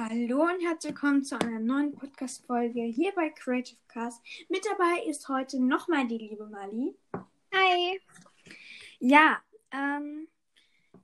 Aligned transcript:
Hallo 0.00 0.42
und 0.42 0.60
herzlich 0.64 0.92
willkommen 0.92 1.24
zu 1.24 1.40
einer 1.40 1.58
neuen 1.58 1.92
Podcast-Folge 1.92 2.82
hier 2.82 3.10
bei 3.16 3.30
Creative 3.30 3.80
Cast. 3.88 4.22
Mit 4.48 4.64
dabei 4.64 5.02
ist 5.08 5.28
heute 5.28 5.60
nochmal 5.60 6.06
die 6.06 6.18
liebe 6.18 6.46
Mali. 6.46 6.94
Hi. 7.52 8.00
Ja, 9.00 9.42
ähm, 9.72 10.28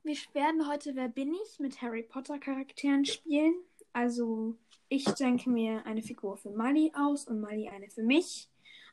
wir 0.04 0.16
werden 0.32 0.68
heute 0.68 0.94
Wer 0.94 1.08
bin 1.08 1.34
ich 1.34 1.58
mit 1.58 1.82
Harry 1.82 2.04
Potter 2.04 2.38
Charakteren 2.38 3.04
spielen. 3.04 3.56
Also 3.92 4.54
ich 4.88 5.06
denke 5.06 5.50
mir 5.50 5.84
eine 5.86 6.02
Figur 6.02 6.36
für 6.36 6.50
Mali 6.50 6.92
aus 6.94 7.26
und 7.26 7.40
Mali 7.40 7.68
eine 7.68 7.90
für 7.90 8.04
mich. 8.04 8.48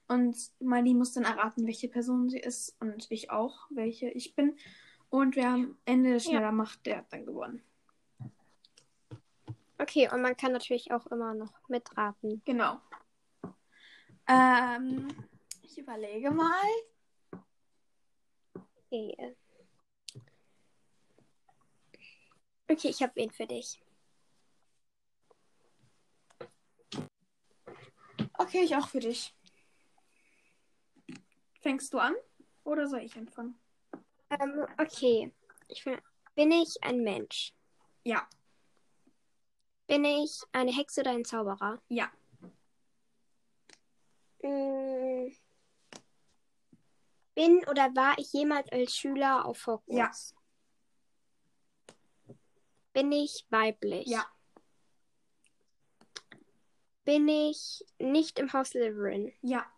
Und 0.07 0.35
Mali 0.59 0.95
muss 0.95 1.13
dann 1.13 1.25
erraten, 1.25 1.67
welche 1.67 1.89
Person 1.89 2.27
sie 2.27 2.39
ist 2.39 2.75
und 2.79 3.05
ich 3.11 3.29
auch, 3.29 3.67
welche 3.69 4.09
ich 4.09 4.33
bin. 4.33 4.57
Und 5.09 5.35
wer 5.35 5.49
am 5.49 5.77
Ende 5.85 6.19
schneller 6.19 6.41
Ja. 6.41 6.51
macht, 6.51 6.87
der 6.87 6.97
hat 6.97 7.13
dann 7.13 7.27
gewonnen. 7.27 7.61
Okay, 9.81 10.07
und 10.13 10.21
man 10.21 10.37
kann 10.37 10.51
natürlich 10.51 10.91
auch 10.91 11.07
immer 11.07 11.33
noch 11.33 11.67
mitraten. 11.67 12.43
Genau. 12.45 12.79
Ähm, 14.27 15.07
ich 15.63 15.75
überlege 15.75 16.29
mal. 16.29 16.67
Okay, 18.85 19.35
okay 22.69 22.89
ich 22.89 23.01
habe 23.01 23.15
wen 23.15 23.31
für 23.31 23.47
dich. 23.47 23.81
Okay, 28.37 28.61
ich 28.63 28.75
auch 28.75 28.87
für 28.87 28.99
dich. 28.99 29.33
Fängst 31.61 31.91
du 31.91 31.97
an? 31.97 32.13
Oder 32.63 32.87
soll 32.87 32.99
ich 32.99 33.15
anfangen? 33.17 33.59
Ähm, 34.29 34.67
okay. 34.77 35.33
Ich 35.69 35.83
bin, 35.83 35.99
bin 36.35 36.51
ich 36.51 36.75
ein 36.83 37.01
Mensch? 37.01 37.55
Ja. 38.03 38.27
Bin 39.91 40.05
ich 40.05 40.41
eine 40.53 40.71
Hexe 40.71 41.01
oder 41.01 41.11
ein 41.11 41.25
Zauberer? 41.25 41.81
Ja. 41.89 42.09
Mm. 44.41 45.35
Bin 47.35 47.67
oder 47.67 47.93
war 47.93 48.17
ich 48.17 48.31
jemals 48.31 48.71
als 48.71 48.95
Schüler 48.95 49.43
auf 49.43 49.67
Hogwarts? 49.67 50.33
Bin 52.93 53.11
ich 53.11 53.45
weiblich? 53.49 54.07
Ja. 54.07 54.25
Bin 57.03 57.27
ich 57.27 57.83
nicht 57.99 58.39
im 58.39 58.53
Haus 58.53 58.69
Slytherin? 58.69 59.33
Ja. 59.41 59.69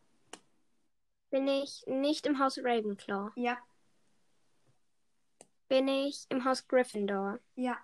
Bin 1.31 1.47
ich 1.47 1.83
nicht 1.87 2.27
im 2.27 2.37
Haus 2.37 2.59
Ravenclaw? 2.59 3.31
Ja. 3.35 3.57
Bin 5.69 5.87
ich 5.87 6.27
im 6.29 6.45
Haus 6.45 6.67
Gryffindor? 6.67 7.39
Ja. 7.55 7.79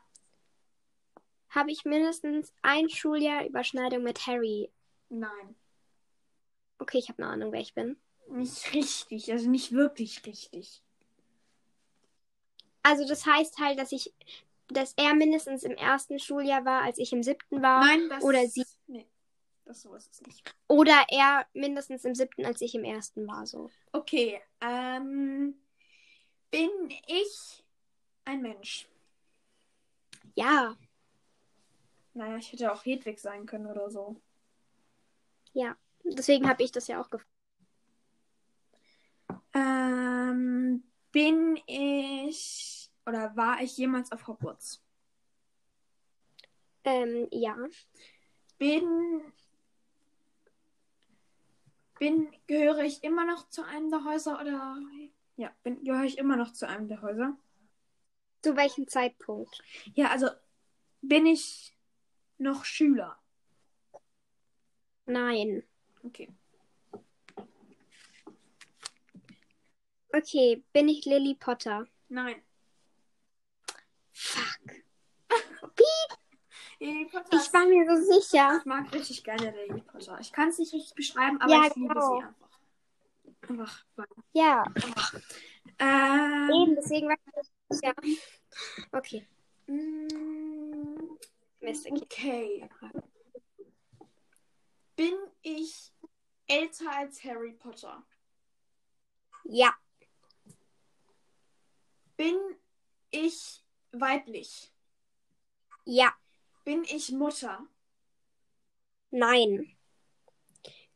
Habe 1.49 1.71
ich 1.71 1.85
mindestens 1.85 2.53
ein 2.61 2.89
Schuljahr 2.89 3.45
Überschneidung 3.45 4.03
mit 4.03 4.27
Harry? 4.27 4.71
Nein. 5.09 5.55
Okay, 6.77 6.99
ich 6.99 7.09
habe 7.09 7.23
eine 7.23 7.31
Ahnung, 7.31 7.51
wer 7.51 7.61
ich 7.61 7.73
bin. 7.73 7.97
Nicht 8.29 8.73
richtig. 8.73 9.31
Also 9.31 9.49
nicht 9.49 9.71
wirklich 9.71 10.25
richtig. 10.25 10.81
Also 12.83 13.07
das 13.07 13.25
heißt 13.25 13.57
halt, 13.59 13.79
dass 13.79 13.91
ich, 13.91 14.13
dass 14.67 14.93
er 14.93 15.15
mindestens 15.15 15.63
im 15.63 15.73
ersten 15.73 16.19
Schuljahr 16.19 16.65
war, 16.65 16.83
als 16.83 16.97
ich 16.97 17.11
im 17.11 17.23
siebten 17.23 17.61
war. 17.61 17.85
Nein, 17.85 18.09
das 18.09 18.23
oder 18.23 18.47
sie. 18.47 18.65
Nee. 18.87 19.07
Das 19.65 19.81
so 19.81 19.93
ist 19.93 20.11
es 20.11 20.21
nicht. 20.21 20.55
Oder 20.67 21.05
er 21.09 21.45
mindestens 21.53 22.05
im 22.05 22.15
siebten, 22.15 22.45
als 22.45 22.61
ich 22.61 22.73
im 22.73 22.83
ersten 22.83 23.27
war. 23.27 23.45
So. 23.45 23.69
Okay. 23.91 24.41
Ähm. 24.61 25.55
Bin 26.51 26.69
ich 27.05 27.63
ein 28.25 28.41
Mensch? 28.41 28.87
Ja, 30.33 30.75
Naja, 32.13 32.37
ich 32.37 32.51
hätte 32.51 32.71
auch 32.71 32.85
Hedwig 32.85 33.19
sein 33.19 33.45
können 33.45 33.67
oder 33.67 33.89
so. 33.89 34.19
ja. 35.53 35.75
Deswegen 36.03 36.47
habe 36.49 36.63
ich 36.63 36.71
das 36.71 36.87
ja 36.87 37.01
auch 37.01 37.09
gefragt. 37.09 37.29
Ähm. 39.53 40.83
Bin 41.11 41.59
ich. 41.65 42.89
Oder 43.05 43.35
war 43.35 43.61
ich 43.61 43.77
jemals 43.77 44.11
auf 44.11 44.27
Hogwarts? 44.27 44.83
Ähm, 46.83 47.27
ja. 47.31 47.55
Bin. 48.57 49.21
Bin. 51.97 52.31
Gehöre 52.47 52.83
ich 52.83 53.03
immer 53.03 53.25
noch 53.25 53.49
zu 53.49 53.63
einem 53.63 53.89
der 53.89 54.03
Häuser 54.05 54.39
oder. 54.39 54.77
Ja, 55.35 55.51
bin, 55.63 55.83
gehöre 55.83 56.03
ich 56.03 56.17
immer 56.17 56.35
noch 56.35 56.53
zu 56.53 56.67
einem 56.67 56.87
der 56.87 57.01
Häuser? 57.01 57.37
Zu 58.41 58.55
welchem 58.55 58.87
Zeitpunkt? 58.87 59.63
Ja, 59.95 60.09
also. 60.09 60.29
Bin 61.01 61.25
ich 61.25 61.73
noch 62.39 62.65
Schüler? 62.65 63.17
Nein. 65.05 65.63
Okay. 66.03 66.29
Okay, 70.11 70.63
bin 70.73 70.89
ich 70.89 71.05
Lily 71.05 71.35
Potter? 71.35 71.85
Nein. 72.09 72.41
Fuck. 74.11 74.75
Lily 76.79 77.05
Potter. 77.05 77.37
Ich 77.37 77.53
war 77.53 77.65
mir 77.67 77.85
so 77.87 78.19
sicher. 78.19 78.57
Ich 78.59 78.65
mag 78.65 78.91
richtig 78.93 79.23
gerne 79.23 79.51
Lily 79.51 79.81
Potter. 79.81 80.17
Ich 80.19 80.31
kann 80.31 80.49
es 80.49 80.57
nicht 80.57 80.73
richtig 80.73 80.95
beschreiben, 80.95 81.39
aber 81.41 81.51
Ja, 81.51 81.67
ich 81.67 81.75
liebe 81.75 81.93
genau. 81.93 82.19
sie 82.19 82.25
einfach. 82.25 82.49
Einfach. 83.47 83.83
Ja, 84.33 84.63
Ähm, 85.79 86.49
eben, 86.51 86.75
deswegen 86.75 87.07
war 87.07 87.15
ich 87.15 87.35
mir 87.35 87.43
sicher. 87.77 87.93
Okay. 88.91 89.25
mm, 89.67 90.28
Okay. 91.69 92.63
okay. 92.63 92.67
Bin 94.95 95.15
ich 95.41 95.93
älter 96.47 96.91
als 96.91 97.23
Harry 97.23 97.53
Potter? 97.53 98.03
Ja, 99.45 99.73
Bin 102.17 102.37
ich 103.11 103.63
weiblich? 103.93 104.73
ja, 105.85 106.13
Bin 106.65 106.83
ich 106.83 107.11
Mutter? 107.11 107.65
nein. 109.11 109.75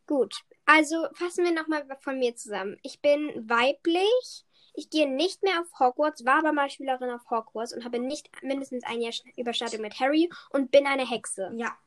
Gut, 0.06 0.36
also 0.66 1.08
fassen 1.14 1.46
wir 1.46 1.54
nochmal 1.54 1.88
von 2.02 2.20
mir 2.20 2.36
zusammen. 2.36 2.78
Ich 2.84 3.02
bin 3.02 3.50
weiblich. 3.50 4.46
Ich 4.76 4.90
gehe 4.90 5.10
nicht 5.10 5.44
mehr 5.44 5.62
auf 5.62 5.80
Hogwarts, 5.80 6.26
war 6.26 6.40
aber 6.40 6.52
mal 6.52 6.70
Schülerin 6.70 7.12
auf 7.12 7.30
Hogwarts 7.30 7.74
und 7.74 7.86
habe 7.86 8.00
nicht 8.00 8.30
mindestens 8.42 8.84
ein 8.84 9.02
Jahr 9.02 9.12
Sch- 9.12 9.24
Überschneidung 9.38 9.82
mit 9.82 10.00
Harry 10.00 10.32
und 10.50 10.72
bin 10.72 10.88
eine 10.88 11.08
Hexe. 11.08 11.52
Ja. 11.56 11.78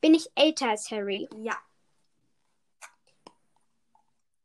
Bin 0.00 0.14
ich 0.14 0.30
älter 0.34 0.70
als 0.70 0.90
Harry? 0.90 1.28
Ja. 1.36 1.56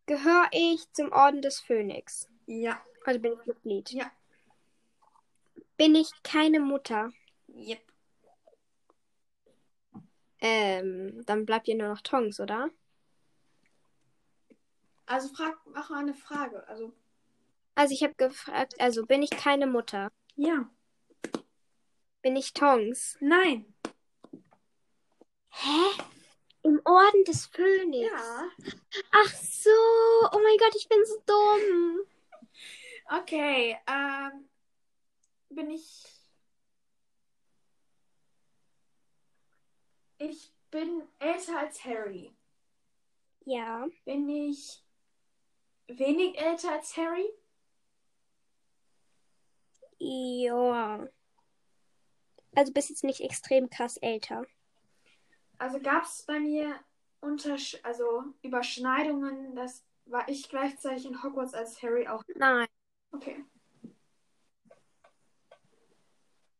Gehöre 0.06 0.50
ich 0.52 0.92
zum 0.92 1.12
Orden 1.14 1.42
des 1.42 1.62
Phönix? 1.62 2.28
Ja. 2.46 2.82
Also 3.06 3.20
bin 3.20 3.34
ich 3.34 3.46
Mitglied? 3.46 3.92
Ja. 3.92 4.12
Bin 5.78 5.96
ich 5.96 6.12
keine 6.24 6.60
Mutter? 6.60 7.12
Yep. 7.48 7.80
Ähm, 10.40 11.24
dann 11.26 11.46
bleibt 11.46 11.70
ihr 11.70 11.76
nur 11.76 11.88
noch 11.88 12.02
Tongs, 12.02 12.42
oder? 12.42 12.70
Also 15.06 15.34
frag, 15.34 15.58
mach 15.66 15.90
mal 15.90 16.00
eine 16.00 16.14
Frage. 16.14 16.68
Also. 16.68 16.94
Also 17.76 17.94
ich 17.94 18.04
habe 18.04 18.14
gefragt, 18.16 18.76
also 18.80 19.06
bin 19.06 19.24
ich 19.24 19.32
keine 19.32 19.68
Mutter? 19.68 20.12
Ja. 20.36 20.70
Bin 22.22 22.36
ich 22.36 22.54
Tongs? 22.54 23.18
Nein. 23.20 23.74
Hä? 25.50 26.04
Im 26.64 26.82
Orden 26.86 27.24
des 27.26 27.48
Phönix? 27.48 28.10
Ja. 28.10 28.50
Ach 29.12 29.34
so, 29.34 29.70
oh 30.32 30.40
mein 30.42 30.58
Gott, 30.58 30.76
ich 30.76 30.88
bin 30.88 31.00
so 31.06 31.22
dumm. 31.26 32.00
Okay. 33.20 33.78
Ähm. 33.88 34.50
Bin 35.50 35.70
ich. 35.70 36.06
Ich 40.18 40.54
bin 40.72 41.04
älter 41.20 41.60
als 41.60 41.84
Harry. 41.84 42.34
Ja, 43.46 43.88
Bin 44.06 44.30
ich 44.30 44.83
wenig 45.88 46.40
älter 46.40 46.72
als 46.72 46.96
Harry? 46.98 47.30
ja. 50.00 51.08
Also 52.56 52.72
bist 52.72 52.90
jetzt 52.90 53.04
nicht 53.04 53.22
extrem 53.22 53.70
krass 53.70 53.98
älter. 53.98 54.46
Also 55.58 55.80
gab 55.80 56.04
es 56.04 56.24
bei 56.24 56.40
mir 56.40 56.80
Untersch 57.22 57.80
also 57.84 58.24
Überschneidungen, 58.42 59.56
das 59.56 59.84
war 60.06 60.28
ich 60.28 60.50
gleichzeitig 60.50 61.06
in 61.06 61.24
Hogwarts 61.24 61.54
als 61.54 61.82
Harry 61.82 62.08
auch. 62.08 62.22
Nein. 62.36 62.68
Okay. 63.12 63.44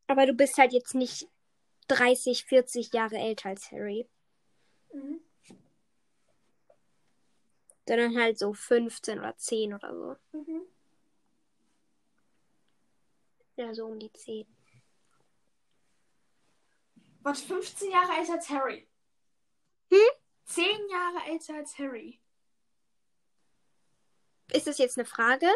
Aber 0.06 0.26
du 0.26 0.32
bist 0.32 0.56
halt 0.58 0.72
jetzt 0.72 0.94
nicht 0.94 1.28
30, 1.88 2.44
40 2.44 2.92
Jahre 2.94 3.16
älter 3.16 3.50
als 3.50 3.70
Harry. 3.70 4.08
Mhm. 4.92 5.20
Sondern 7.86 8.18
halt 8.18 8.38
so 8.38 8.52
15 8.54 9.18
oder 9.18 9.36
10 9.36 9.74
oder 9.74 9.94
so. 9.94 10.38
Mhm. 10.38 10.62
Ja, 13.56 13.74
so 13.74 13.86
um 13.86 13.98
die 13.98 14.12
10. 14.12 14.46
Was 17.22 17.42
15 17.42 17.90
Jahre 17.90 18.18
älter 18.18 18.34
als 18.34 18.48
Harry? 18.50 18.88
Hm? 19.90 19.98
10 20.44 20.88
Jahre 20.90 21.30
älter 21.30 21.54
als 21.54 21.78
Harry. 21.78 22.20
Ist 24.52 24.66
das 24.66 24.78
jetzt 24.78 24.98
eine 24.98 25.06
Frage? 25.06 25.46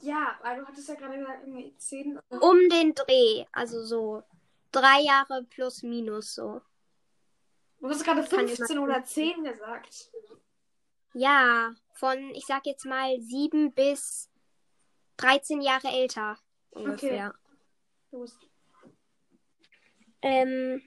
Ja, 0.00 0.38
weil 0.42 0.60
du 0.60 0.66
hattest 0.66 0.88
ja 0.88 0.94
gerade 0.94 1.18
gesagt, 1.18 1.42
irgendwie 1.42 1.76
10. 1.76 2.18
Oder... 2.30 2.42
Um 2.42 2.68
den 2.68 2.94
Dreh. 2.94 3.44
Also 3.52 3.84
so 3.84 4.22
drei 4.72 5.02
Jahre 5.02 5.44
plus 5.44 5.82
minus 5.82 6.34
so. 6.34 6.62
Du 7.80 7.88
hast 7.88 8.04
gerade 8.04 8.22
Kann 8.22 8.48
15 8.48 8.68
jemand- 8.68 8.90
oder 8.90 9.04
10 9.04 9.44
gesagt. 9.44 10.10
Ja, 11.12 11.74
von, 11.94 12.34
ich 12.34 12.46
sag 12.46 12.66
jetzt 12.66 12.84
mal, 12.84 13.20
sieben 13.20 13.72
bis 13.72 14.30
13 15.16 15.60
Jahre 15.60 15.88
älter. 15.88 16.38
Ungefähr. 16.70 17.34
Los. 18.10 18.38
Ähm, 20.22 20.82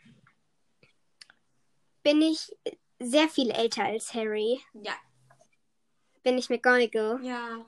bin 2.03 2.21
ich 2.21 2.55
sehr 2.99 3.29
viel 3.29 3.51
älter 3.51 3.83
als 3.83 4.13
Harry? 4.13 4.61
Ja. 4.73 4.93
Bin 6.23 6.37
ich 6.37 6.49
McGonagall? 6.49 7.23
Ja. 7.23 7.65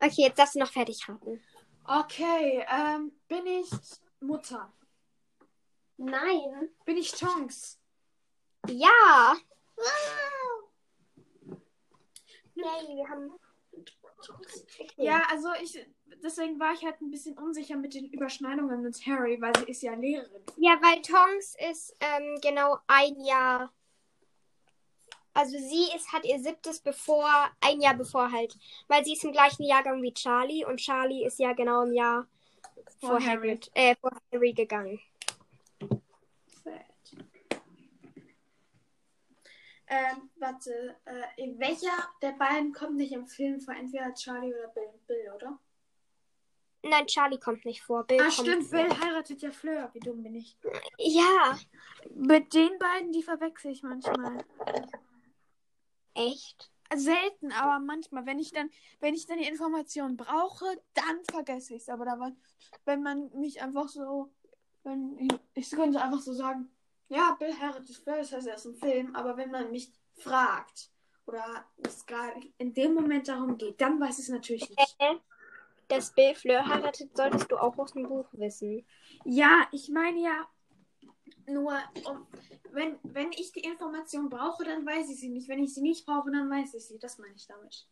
Okay, 0.00 0.22
jetzt 0.22 0.38
darfst 0.38 0.54
du 0.54 0.58
noch 0.58 0.72
fertig 0.72 1.08
raten. 1.08 1.42
Okay, 1.84 2.64
ähm, 2.68 3.12
bin 3.28 3.46
ich 3.46 3.70
Mutter? 4.20 4.72
Nein. 5.96 6.70
Bin 6.84 6.96
ich 6.96 7.12
Tonks? 7.12 7.78
Ja. 8.68 9.36
Yay, 12.62 12.96
wir 12.96 13.08
haben. 13.08 13.32
Okay. 14.78 14.88
Ja, 14.96 15.22
also 15.30 15.48
ich, 15.62 15.78
deswegen 16.22 16.60
war 16.60 16.74
ich 16.74 16.84
halt 16.84 17.00
ein 17.00 17.10
bisschen 17.10 17.38
unsicher 17.38 17.76
mit 17.76 17.94
den 17.94 18.06
Überschneidungen 18.06 18.82
mit 18.82 19.06
Harry, 19.06 19.40
weil 19.40 19.56
sie 19.56 19.70
ist 19.70 19.82
ja 19.82 19.94
Lehrerin. 19.94 20.42
Ja, 20.58 20.78
weil 20.82 21.00
Tonks 21.02 21.56
ist 21.70 21.96
ähm, 22.00 22.38
genau 22.42 22.78
ein 22.86 23.18
Jahr. 23.24 23.72
Also 25.32 25.56
sie 25.58 25.88
ist, 25.96 26.12
hat 26.12 26.24
ihr 26.24 26.38
siebtes 26.38 26.80
bevor, 26.80 27.30
ein 27.60 27.80
Jahr 27.80 27.94
bevor 27.94 28.30
halt. 28.30 28.56
Weil 28.88 29.04
sie 29.04 29.14
ist 29.14 29.24
im 29.24 29.32
gleichen 29.32 29.62
Jahrgang 29.62 30.02
wie 30.02 30.12
Charlie 30.12 30.64
und 30.64 30.78
Charlie 30.78 31.24
ist 31.24 31.38
ja 31.38 31.52
genau 31.52 31.82
im 31.84 31.92
Jahr 31.92 32.26
vor, 33.00 33.10
Vor 33.10 33.20
Harry. 33.20 33.50
Hagrid, 33.50 33.70
äh, 33.74 33.94
vor 34.00 34.10
Harry 34.32 34.52
gegangen. 34.52 35.00
Ähm, 39.92 40.30
warte, 40.36 40.96
äh, 41.04 41.48
welcher 41.58 41.90
der 42.22 42.30
beiden 42.32 42.72
kommt 42.72 42.96
nicht 42.96 43.10
im 43.12 43.26
Film 43.26 43.60
vor? 43.60 43.74
Entweder 43.74 44.14
Charlie 44.14 44.54
oder 44.54 44.68
Bill, 44.68 44.88
Bill 45.08 45.32
oder? 45.34 45.58
Nein, 46.82 47.06
Charlie 47.08 47.38
kommt 47.40 47.64
nicht 47.64 47.82
vor. 47.82 48.04
Bill 48.04 48.20
Ah, 48.20 48.30
stimmt, 48.30 48.68
vor. 48.68 48.78
Bill 48.78 48.88
heiratet 49.00 49.42
ja 49.42 49.50
Fleur. 49.50 49.90
Wie 49.92 49.98
dumm 49.98 50.22
bin 50.22 50.36
ich. 50.36 50.56
Ja, 50.96 51.58
Mit 52.14 52.54
den 52.54 52.78
beiden, 52.78 53.10
die 53.10 53.22
verwechsel 53.24 53.72
ich 53.72 53.82
manchmal. 53.82 54.44
echt. 56.14 56.70
Selten, 56.94 57.52
aber 57.52 57.78
manchmal. 57.84 58.26
Wenn 58.26 58.38
ich 58.38 58.52
dann, 58.52 58.70
wenn 59.00 59.14
ich 59.14 59.26
dann 59.26 59.38
die 59.38 59.46
Informationen 59.48 60.16
brauche, 60.16 60.66
dann 60.94 61.20
vergesse 61.30 61.74
ich 61.74 61.82
es. 61.82 61.88
Aber 61.88 62.04
da 62.04 62.18
war, 62.18 62.32
wenn 62.84 63.02
man 63.02 63.30
mich 63.38 63.60
einfach 63.62 63.88
so, 63.88 64.30
wenn 64.84 65.18
ich, 65.18 65.32
ich 65.54 65.70
könnte 65.70 66.00
einfach 66.00 66.20
so 66.20 66.32
sagen, 66.32 66.68
ja, 67.10 67.36
Bill 67.38 67.52
heiratet 67.60 67.96
Fleur, 67.96 68.18
das 68.18 68.32
heißt, 68.32 68.46
er 68.46 68.54
ist 68.54 68.66
im 68.66 68.76
Film. 68.76 69.14
Aber 69.14 69.36
wenn 69.36 69.50
man 69.50 69.70
mich 69.70 69.92
fragt 70.14 70.90
oder 71.26 71.64
es 71.82 72.06
gerade 72.06 72.40
in 72.58 72.72
dem 72.72 72.94
Moment 72.94 73.28
darum 73.28 73.58
geht, 73.58 73.80
dann 73.80 74.00
weiß 74.00 74.18
ich 74.18 74.24
es 74.26 74.30
natürlich 74.30 74.68
nicht. 74.70 74.96
Dass 75.88 76.12
Bill 76.12 76.34
Fleur 76.36 76.64
heiratet, 76.66 77.16
solltest 77.16 77.50
du 77.50 77.56
auch 77.56 77.76
aus 77.78 77.92
dem 77.92 78.08
Buch 78.08 78.26
wissen. 78.32 78.86
Ja, 79.24 79.66
ich 79.72 79.88
meine 79.88 80.20
ja 80.20 80.48
nur, 81.46 81.76
um, 82.04 82.26
wenn, 82.70 82.96
wenn 83.02 83.32
ich 83.32 83.50
die 83.52 83.60
Information 83.60 84.28
brauche, 84.28 84.64
dann 84.64 84.86
weiß 84.86 85.10
ich 85.10 85.18
sie 85.18 85.30
nicht. 85.30 85.48
Wenn 85.48 85.62
ich 85.64 85.74
sie 85.74 85.82
nicht 85.82 86.06
brauche, 86.06 86.30
dann 86.30 86.48
weiß 86.48 86.74
ich 86.74 86.86
sie. 86.86 86.98
Das 87.00 87.18
meine 87.18 87.34
ich 87.34 87.46
damit. 87.48 87.88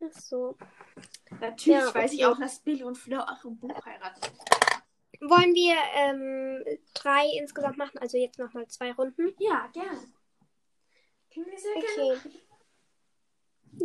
Ach 0.00 0.20
so. 0.20 0.56
Natürlich 1.40 1.80
Ja, 1.80 1.94
weiß 1.94 2.12
ich 2.12 2.26
auch, 2.26 2.38
dass 2.38 2.58
Bill 2.58 2.82
und 2.82 2.98
Fleur 2.98 3.30
auch 3.30 3.44
im 3.44 3.56
Buch 3.58 3.84
heiraten. 3.86 4.20
Wollen 5.20 5.54
wir 5.54 5.74
ähm, 5.94 6.64
drei 6.94 7.26
insgesamt 7.38 7.76
machen? 7.76 7.98
Also 7.98 8.16
jetzt 8.16 8.38
nochmal 8.38 8.66
zwei 8.68 8.92
Runden. 8.92 9.34
Ja, 9.38 9.66
gerne. 9.72 10.00
Können 11.32 11.46
wir 11.46 11.58
sehr 11.58 11.74
gerne. 11.74 12.20
Okay. 12.20 12.42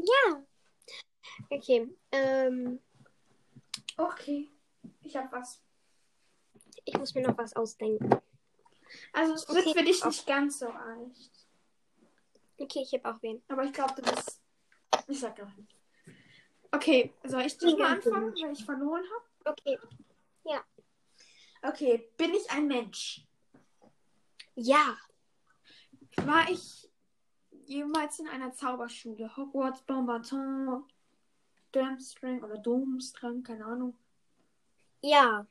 Ja. 0.05 0.43
Okay. 1.49 1.95
Ähm, 2.11 2.79
Okay. 3.97 4.49
Ich 5.01 5.15
habe 5.15 5.31
was. 5.31 5.61
ich 6.85 6.97
muss 6.97 7.13
mir 7.13 7.27
noch 7.27 7.37
was 7.37 7.55
ausdenken. 7.55 8.09
Also 9.11 9.33
es 9.33 9.47
wird 9.47 9.65
Okay. 9.67 9.79
für 9.79 9.85
dich 9.85 10.03
nicht 10.03 10.25
ganz 10.27 10.59
so 10.59 10.67
leicht. 10.67 11.31
Okay, 12.57 12.81
ich 12.83 12.93
habe 12.93 13.15
auch 13.15 13.21
wen. 13.21 13.41
Aber 13.49 13.63
ich 13.63 13.73
glaube, 13.73 13.93
du 13.95 14.01
bist. 14.01 14.39
Ich 15.07 15.19
sag 15.19 15.35
gar 15.35 15.45
nicht. 15.57 15.75
Okay, 16.71 17.13
soll 17.23 17.41
ich 17.41 17.57
dich 17.57 17.77
mal 17.77 17.93
anfangen, 17.95 18.33
weil 18.41 18.51
ich 18.51 18.65
verloren 18.65 19.03
habe? 19.03 19.51
Okay. 19.51 19.77
Okay, 21.65 22.09
bin 22.17 22.33
ich 22.33 22.51
ein 22.51 22.67
Mensch? 22.67 23.25
Ja. 24.55 24.97
War 26.17 26.49
ich 26.49 26.89
jemals 27.65 28.19
in 28.19 28.27
einer 28.27 28.53
Zauberschule? 28.53 29.35
Hogwarts, 29.37 29.81
Bonbaton, 29.83 30.83
Durmstrang 31.71 32.43
oder 32.43 32.57
Domstrang, 32.57 33.43
keine 33.43 33.65
Ahnung. 33.65 33.97
Ja. 35.01 35.47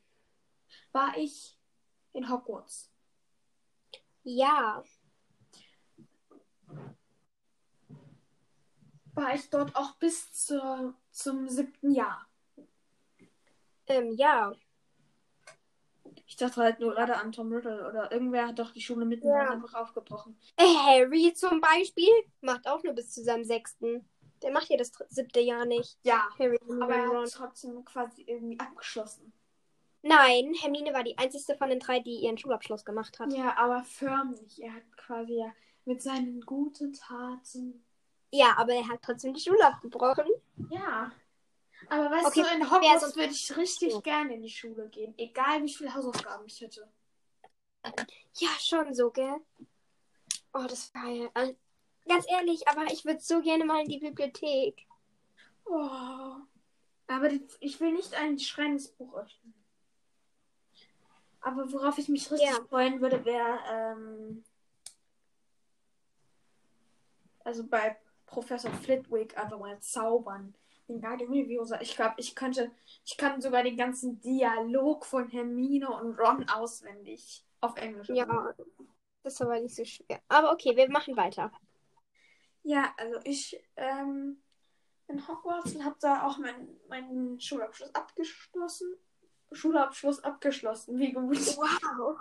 War 0.93 1.17
ich 1.17 1.57
in 2.13 2.29
Hogwarts? 2.29 2.91
Ja. 4.23 4.85
War 9.15 9.35
ich 9.35 9.49
dort 9.49 9.75
auch 9.75 9.97
bis 9.97 10.31
zur, 10.33 10.95
zum 11.11 11.49
siebten 11.49 11.93
Jahr? 11.93 12.29
Ähm, 13.87 14.13
ja. 14.13 14.53
Ich 16.27 16.37
dachte 16.37 16.61
halt 16.63 16.81
nur 16.81 16.93
gerade 16.95 17.17
an 17.17 17.33
Tom 17.33 17.53
Riddle 17.53 17.89
oder 17.89 18.11
irgendwer 18.13 18.49
hat 18.49 18.59
doch 18.59 18.71
die 18.73 18.81
Schule 18.81 19.05
mitten 19.05 19.29
Ja. 19.29 19.51
einfach 19.51 19.75
aufgebrochen. 19.75 20.39
Äh, 20.57 20.65
Harry 20.65 21.33
zum 21.35 21.61
Beispiel 21.61 22.09
macht 22.41 22.67
auch 22.67 22.83
nur 22.83 22.95
bis 22.95 23.13
zu 23.13 23.23
seinem 23.23 23.45
sechsten. 23.45 24.09
Der 24.43 24.51
macht 24.53 24.69
ja 24.71 24.77
das 24.77 24.91
siebte 25.09 25.41
Jahr 25.41 25.65
nicht. 25.65 25.99
Ja, 26.03 26.29
Harry 26.39 26.59
aber 26.81 26.95
er 26.95 27.23
hat 27.23 27.33
trotzdem 27.33 27.85
quasi 27.85 28.23
irgendwie 28.27 28.59
abgeschlossen. 28.59 29.33
Nein, 30.03 30.53
Hermine 30.61 30.93
war 30.93 31.05
die 31.05 31.17
einzige 31.17 31.57
von 31.57 31.69
den 31.71 31.79
drei, 31.79 32.01
die 32.01 32.17
ihren 32.25 32.37
Schulabschluss 32.37 32.85
gemacht 32.85 33.21
hat. 33.21 33.33
Ja, 33.33 33.57
aber 33.57 33.85
förmlich. 33.85 34.61
Er 34.61 34.75
hat 34.75 34.97
quasi 34.97 35.35
ja 35.39 35.53
mit 35.85 36.03
seinen 36.03 36.41
guten 36.41 36.93
Taten. 36.93 37.85
Ja, 38.33 38.55
aber 38.57 38.73
er 38.73 38.89
hat 38.89 39.03
trotzdem 39.03 39.33
die 39.35 39.41
Schule 39.41 39.65
abgebrochen. 39.65 40.27
Ja. 40.71 41.13
Aber 41.89 42.11
weißt 42.11 42.27
Okay, 42.29 42.43
du, 42.43 42.55
in 42.55 42.71
Hogwarts 42.71 43.17
würde 43.17 43.33
ich 43.33 43.57
richtig 43.57 43.93
So. 43.93 44.01
gerne 44.01 44.35
in 44.35 44.43
die 44.43 44.51
Schule 44.51 44.89
gehen. 44.89 45.15
Egal 45.19 45.63
wie 45.63 45.73
viele 45.73 45.95
Hausaufgaben 45.95 46.47
ich 46.47 46.61
hätte. 46.61 46.89
Ja, 48.39 48.49
schon 48.61 48.95
so, 48.95 49.11
gell? 49.11 49.41
Oh, 50.55 50.65
das 50.69 50.95
war 50.95 51.09
ja. 51.09 51.29
äh, 51.35 51.55
Ganz 52.07 52.27
ehrlich, 52.29 52.67
aber 52.69 52.85
ich 52.93 53.05
würde 53.05 53.21
so 53.21 53.41
gerne 53.43 53.65
mal 53.65 53.83
in 53.83 53.89
die 53.89 53.99
Bibliothek. 53.99 54.87
Oh. 55.65 56.37
Aber 57.07 57.29
die, 57.29 57.47
ich 57.61 57.81
will 57.81 57.93
nicht 57.93 58.15
ein 58.15 58.39
schreiendes 58.39 58.89
Buch 58.89 59.15
öffnen. 59.15 59.55
Aber 61.41 61.71
worauf 61.73 61.99
ich 61.99 62.09
mich 62.09 62.31
richtig 62.31 62.49
Ja. 62.49 62.65
freuen 62.69 63.01
würde, 63.01 63.25
wäre, 63.25 63.59
ähm, 63.71 64.45
also 67.45 67.67
bei 67.67 67.97
Professor 68.27 68.73
Flitwick 68.73 69.37
einfach 69.37 69.59
mal 69.59 69.79
zaubern. 69.81 70.55
Den 70.89 71.01
Guardian. 71.01 71.33
Ich 71.81 71.97
glaube, 71.97 72.15
ich 72.19 72.35
könnte, 72.35 72.71
ich 73.05 73.17
kann 73.17 73.41
sogar 73.41 73.63
den 73.63 73.77
ganzen 73.77 74.21
Dialog 74.21 75.07
von 75.07 75.29
Hermine 75.29 75.91
und 75.91 76.19
Ron 76.19 76.49
auswendig 76.49 77.45
auf 77.61 77.77
Englisch. 77.77 78.09
Ja, 78.09 78.55
das 79.23 79.35
ist 79.35 79.43
aber 79.43 79.61
nicht 79.61 79.75
so 79.75 79.85
schwer. 79.85 80.21
Aber 80.29 80.53
okay, 80.53 80.77
wir 80.77 80.91
machen 80.91 81.17
weiter. 81.17 81.53
Ja, 82.65 82.93
also 82.97 83.19
ich 83.25 83.61
ähm, 83.77 84.41
in 85.09 85.27
Hogwarts 85.29 85.75
und 85.75 85.85
habe 85.85 85.97
da 86.01 86.27
auch 86.27 86.39
meinen 86.39 86.81
meinen 86.89 87.41
Schulabschluss 87.41 87.95
abgeschlossen. 87.95 88.97
Schulabschluss 89.53 90.25
abgeschlossen, 90.25 90.99
wie 90.99 91.13
gut. 91.13 91.37
Wow. 91.57 92.19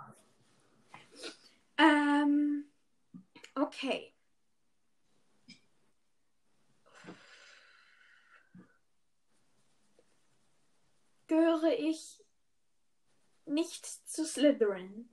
Ähm, 1.78 2.66
okay. 3.56 4.11
Gehöre 11.72 11.90
ich 11.90 12.22
nicht 13.46 13.86
zu 13.86 14.26
Slytherin? 14.26 15.10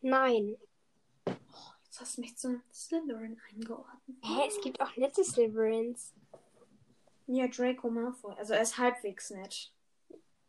Nein. 0.00 0.56
Jetzt 1.84 2.00
hast 2.00 2.16
du 2.16 2.20
mich 2.22 2.36
zu 2.38 2.62
Slytherin 2.72 3.38
eingeordnet. 3.50 4.16
Hä, 4.22 4.48
es 4.48 4.60
gibt 4.62 4.80
auch 4.80 4.96
nette 4.96 5.22
Slytherins. 5.22 6.14
Ja, 7.26 7.46
Draco 7.46 7.90
Malfoy. 7.90 8.34
Also 8.36 8.54
er 8.54 8.62
ist 8.62 8.78
halbwegs 8.78 9.30
nett. 9.30 9.72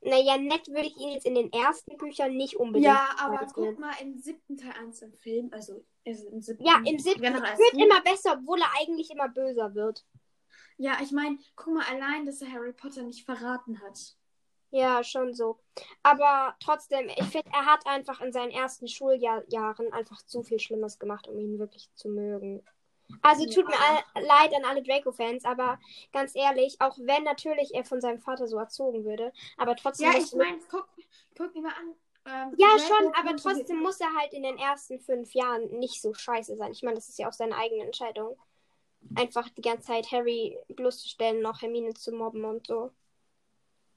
Naja, 0.01 0.37
nett 0.37 0.67
würde 0.67 0.87
ich 0.87 0.97
ihn 0.97 1.09
jetzt 1.09 1.25
in 1.25 1.35
den 1.35 1.51
ersten 1.51 1.97
Büchern 1.97 2.35
nicht 2.35 2.55
unbedingt. 2.55 2.85
Ja, 2.85 3.09
aber 3.19 3.39
bezeichnen. 3.39 3.65
guck 3.65 3.79
mal 3.79 3.95
im 4.01 4.17
siebten 4.17 4.57
Teil 4.57 4.73
1 4.79 5.01
im 5.01 5.13
Film, 5.13 5.49
also 5.53 5.83
im 6.03 6.41
siebten. 6.41 6.65
Ja, 6.65 6.81
im 6.85 6.99
siebten 6.99 7.21
wird 7.21 7.73
immer 7.73 8.01
besser, 8.01 8.37
obwohl 8.39 8.59
er 8.61 8.71
eigentlich 8.81 9.11
immer 9.11 9.29
böser 9.29 9.75
wird. 9.75 10.05
Ja, 10.77 10.97
ich 11.01 11.11
meine, 11.11 11.37
guck 11.55 11.73
mal 11.73 11.85
allein, 11.85 12.25
dass 12.25 12.41
er 12.41 12.51
Harry 12.51 12.73
Potter 12.73 13.03
nicht 13.03 13.25
verraten 13.25 13.81
hat. 13.81 14.17
Ja, 14.73 15.03
schon 15.03 15.33
so. 15.35 15.59
Aber 16.01 16.55
trotzdem, 16.59 17.07
ich 17.07 17.23
finde, 17.25 17.49
er 17.53 17.65
hat 17.65 17.85
einfach 17.85 18.21
in 18.21 18.33
seinen 18.33 18.49
ersten 18.51 18.87
Schuljahren 18.87 19.93
einfach 19.93 20.23
zu 20.23 20.41
viel 20.41 20.59
Schlimmes 20.59 20.97
gemacht, 20.97 21.27
um 21.27 21.39
ihn 21.39 21.59
wirklich 21.59 21.89
zu 21.93 22.09
mögen. 22.09 22.63
Also 23.21 23.45
tut 23.45 23.67
mir 23.67 23.75
all, 23.79 24.23
leid 24.23 24.53
an 24.55 24.65
alle 24.65 24.81
Draco-Fans, 24.81 25.45
aber 25.45 25.79
ganz 26.11 26.35
ehrlich, 26.35 26.77
auch 26.81 26.97
wenn 26.99 27.23
natürlich 27.23 27.75
er 27.75 27.85
von 27.85 28.01
seinem 28.01 28.19
Vater 28.19 28.47
so 28.47 28.57
erzogen 28.57 29.05
würde, 29.05 29.31
aber 29.57 29.75
trotzdem. 29.75 30.11
Ja, 30.11 30.17
muss- 30.17 30.33
ich 30.33 30.39
meine, 30.39 30.59
guck, 30.71 30.87
guck 31.37 31.53
dir 31.53 31.61
mal 31.61 31.73
an. 31.73 31.93
Ähm, 32.25 32.55
Ja, 32.57 32.69
schon, 32.79 33.13
aber 33.15 33.35
trotzdem 33.35 33.79
muss 33.79 33.99
er 33.99 34.11
halt 34.17 34.33
in 34.33 34.41
den 34.43 34.57
ersten 34.57 34.99
fünf 34.99 35.33
Jahren 35.35 35.67
nicht 35.77 36.01
so 36.01 36.13
scheiße 36.15 36.55
sein. 36.55 36.71
Ich 36.71 36.81
meine, 36.81 36.95
das 36.95 37.09
ist 37.09 37.19
ja 37.19 37.27
auch 37.29 37.33
seine 37.33 37.55
eigene 37.57 37.83
Entscheidung. 37.83 38.37
Einfach 39.15 39.49
die 39.49 39.61
ganze 39.61 39.87
Zeit 39.87 40.11
Harry 40.11 40.57
bloßzustellen, 40.69 41.41
noch 41.41 41.61
Hermine 41.61 41.93
zu 41.93 42.11
mobben 42.11 42.45
und 42.45 42.65
so. 42.65 42.91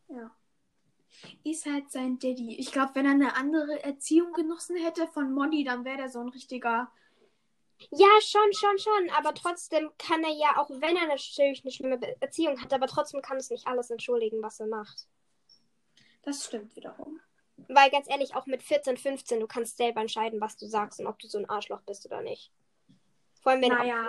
Ja. 0.09 0.31
Ist 1.45 1.67
halt 1.67 1.91
sein 1.91 2.19
Daddy. 2.19 2.57
Ich 2.59 2.73
glaube, 2.73 2.95
wenn 2.95 3.07
er 3.07 3.13
eine 3.13 3.37
andere 3.37 3.83
Erziehung 3.83 4.33
genossen 4.33 4.77
hätte 4.77 5.07
von 5.09 5.33
Molly, 5.33 5.65
dann 5.65 5.85
wäre 5.85 5.97
der 5.97 6.09
so 6.09 6.21
ein 6.21 6.29
richtiger. 6.29 6.91
Ja, 7.91 8.09
schon, 8.23 8.53
schon, 8.53 8.79
schon. 8.79 9.11
Aber 9.17 9.35
trotzdem 9.35 9.91
kann 9.99 10.25
er 10.25 10.33
ja, 10.33 10.57
auch 10.59 10.71
wenn 10.71 10.97
er 10.97 11.07
natürlich 11.07 11.63
eine 11.63 11.73
schlimme 11.73 12.01
Erziehung 12.21 12.61
hat, 12.61 12.73
aber 12.73 12.87
trotzdem 12.87 13.23
kann 13.23 13.37
es 13.37 13.51
nicht 13.51 13.67
alles 13.67 13.91
entschuldigen, 13.91 14.43
was 14.43 14.61
er 14.61 14.67
macht. 14.67 15.07
Das 16.23 16.45
stimmt 16.45 16.75
wiederum. 16.75 17.21
Weil 17.69 17.91
ganz 17.91 18.09
ehrlich, 18.09 18.35
auch 18.35 18.47
mit 18.47 18.63
14, 18.63 18.97
15, 18.97 19.41
du 19.41 19.47
kannst 19.47 19.77
selber 19.77 20.01
entscheiden, 20.01 20.41
was 20.41 20.57
du 20.57 20.67
sagst 20.67 21.01
und 21.01 21.07
ob 21.07 21.19
du 21.19 21.27
so 21.29 21.39
ein 21.39 21.49
Arschloch 21.49 21.81
bist 21.83 22.05
oder 22.07 22.21
nicht. 22.21 22.53
Vor 23.41 23.53
allem, 23.53 23.63
wenn 23.63 23.69
Naja, 23.71 24.09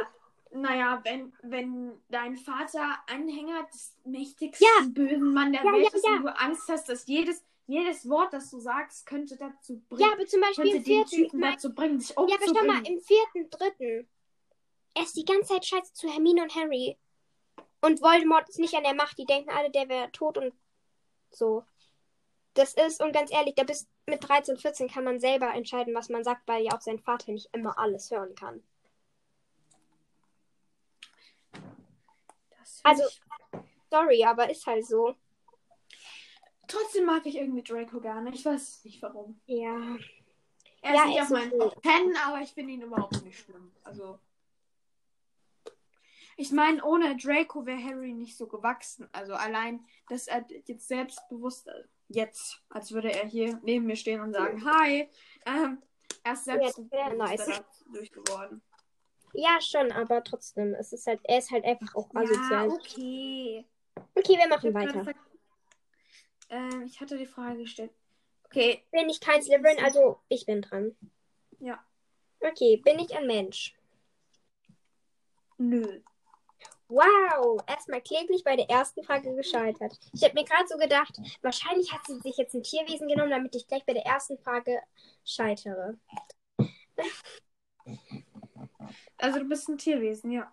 naja, 0.51 1.01
wenn, 1.03 1.33
wenn 1.41 2.01
dein 2.09 2.35
Vater 2.35 2.99
Anhänger 3.07 3.63
des 3.71 3.95
mächtigsten 4.05 4.65
Ja. 4.65 4.87
bösen 4.89 5.33
Mann 5.33 5.53
der 5.53 5.63
Ja, 5.63 5.73
Welt 5.73 5.83
ja, 5.83 5.89
ist 5.89 6.05
und 6.05 6.23
du 6.23 6.39
Angst 6.39 6.69
hast, 6.69 6.89
dass 6.89 7.07
jedes, 7.07 7.43
jedes 7.65 8.09
Wort, 8.09 8.33
das 8.33 8.49
du 8.49 8.59
sagst, 8.59 9.05
könnte 9.05 9.37
dazu 9.37 9.79
bringen, 9.89 10.01
ja, 10.01 10.13
aber 10.13 10.25
zum 10.25 10.41
Beispiel 10.41 10.71
könnte 10.71 10.91
im 10.91 11.07
vierten, 11.07 11.39
mein, 11.39 11.53
dazu 11.53 11.73
bringen, 11.73 11.99
sich 11.99 12.15
Ja, 12.15 12.23
aber 12.23 12.45
schau 12.45 12.65
mal, 12.65 12.87
im 12.87 12.99
vierten, 13.01 13.49
dritten. 13.49 14.07
Er 14.95 15.03
ist 15.03 15.15
die 15.15 15.25
ganze 15.25 15.53
Zeit 15.53 15.65
scheiße 15.65 15.93
zu 15.93 16.09
Hermine 16.09 16.43
und 16.43 16.55
Harry. 16.55 16.97
Und 17.81 18.01
Voldemort 18.01 18.49
ist 18.49 18.59
nicht 18.59 18.73
an 18.73 18.83
der 18.83 18.95
Macht. 18.95 19.17
Die 19.19 19.25
denken 19.25 19.51
alle, 19.51 19.69
der 19.69 19.87
wäre 19.89 20.11
tot 20.11 20.37
und 20.37 20.53
so. 21.29 21.63
Das 22.55 22.73
ist, 22.73 23.01
und 23.03 23.13
ganz 23.13 23.31
ehrlich, 23.31 23.53
da 23.53 23.63
bist 23.63 23.87
mit 24.07 24.27
13, 24.27 24.57
14 24.57 24.87
kann 24.87 25.03
man 25.03 25.19
selber 25.19 25.53
entscheiden, 25.53 25.93
was 25.93 26.09
man 26.09 26.23
sagt, 26.23 26.47
weil 26.47 26.63
ja 26.63 26.71
auch 26.71 26.81
sein 26.81 26.97
Vater 26.97 27.31
nicht 27.31 27.49
immer 27.53 27.77
alles 27.77 28.09
hören 28.09 28.33
kann. 28.33 28.63
Das 32.57 32.76
find 32.76 32.76
Also- 32.87 33.03
Sorry, 33.89 34.23
aber 34.25 34.49
ist 34.49 34.65
halt 34.67 34.85
so. 34.85 35.15
trotzdem 36.67 37.05
mag 37.05 37.25
ich 37.25 37.37
irgendwie 37.37 37.63
Draco 37.63 37.99
gerne. 38.01 38.31
Ich 38.33 38.43
weiß 38.45 38.83
nicht 38.83 39.01
warum. 39.01 39.39
Ja. 39.45 39.95
Er 40.81 40.93
Ja, 40.93 41.01
ist 41.03 41.07
nicht 41.09 41.21
auf 41.21 41.29
meinen 41.29 41.53
okay. 41.53 41.73
Top 41.75 41.83
10, 41.83 42.17
aber 42.25 42.41
ich 42.41 42.51
finde 42.51 42.73
ihn 42.73 42.81
überhaupt 42.81 43.23
nicht 43.23 43.39
schlimm. 43.39 43.71
Also. 43.83 44.19
Ich 46.35 46.51
meine, 46.51 46.83
ohne 46.83 47.15
Draco 47.17 47.65
wäre 47.65 47.81
Harry 47.83 48.13
nicht 48.13 48.37
so 48.37 48.45
gewachsen. 48.47 49.09
Also 49.11 49.33
allein, 49.33 49.83
dass 50.09 50.27
er 50.27 50.45
jetzt 50.65 50.87
selbstbewusst, 50.87 51.67
jetzt, 52.09 52.61
als 52.69 52.91
würde 52.91 53.11
er 53.11 53.25
hier 53.27 53.59
neben 53.63 53.85
mir 53.85 53.95
stehen 53.95 54.21
und 54.21 54.33
sagen, 54.33 54.63
hi, 54.63 55.09
ähm, 55.45 55.81
er 56.23 56.33
ist 56.33 56.45
Ja, 56.45 56.53
selbstbewusst 56.59 57.17
nice. 57.17 57.61
dadurch 57.87 58.11
geworden. 58.11 58.61
Ja, 59.39 59.61
schon, 59.61 59.91
aber 59.91 60.23
trotzdem. 60.23 60.73
Es 60.73 60.93
ist 60.93 61.05
halt, 61.05 61.19
er 61.23 61.37
ist 61.37 61.51
halt 61.51 61.63
einfach 61.63 61.93
auch 61.93 62.09
asozial. 62.15 62.69
okay. 62.69 63.63
Okay, 64.15 64.35
wir 64.35 64.45
Ich, 64.45 64.49
machen 64.49 64.73
grad 64.73 64.87
weiter. 64.87 65.03
ver- 65.03 65.13
ähm, 66.49 66.81
ich 66.87 66.99
hatte 66.99 67.19
die 67.19 67.27
Frage 67.27 67.59
gestellt. 67.59 67.91
Okay, 68.45 68.83
Bin 68.91 69.07
ich 69.09 69.21
kein 69.21 69.43
Slytherin, 69.43 69.83
also 69.83 70.19
ich 70.27 70.47
bin 70.47 70.61
dran. 70.63 70.97
ja. 71.59 71.83
Okay, 72.39 72.77
bin 72.77 72.97
ich 72.97 73.15
ein 73.15 73.27
Mensch? 73.27 73.75
Nö. 75.59 76.01
Wow, 76.87 77.61
erstmal 77.67 78.01
kläglich 78.01 78.43
bei 78.43 78.55
der 78.55 78.69
ersten 78.71 79.03
Frage 79.03 79.35
gescheitert. 79.35 79.99
Ich 80.13 80.23
habe 80.23 80.33
mir 80.33 80.45
gerade 80.45 80.67
so 80.67 80.77
gedacht, 80.77 81.15
wahrscheinlich 81.43 81.91
hat 81.93 82.05
sie 82.07 82.17
sich 82.21 82.37
jetzt 82.37 82.55
ein 82.55 82.63
Tierwesen 82.63 83.07
genommen, 83.07 83.31
damit 83.31 83.55
ich 83.55 83.67
gleich 83.67 83.85
bei 83.85 83.93
der 83.93 84.05
ersten 84.05 84.39
Frage 84.39 84.81
scheitere. 85.23 85.95
Also 89.17 89.39
du 89.39 89.45
bist 89.45 89.67
ein 89.67 89.77
Tierwesen, 89.77 90.31
ja. 90.31 90.51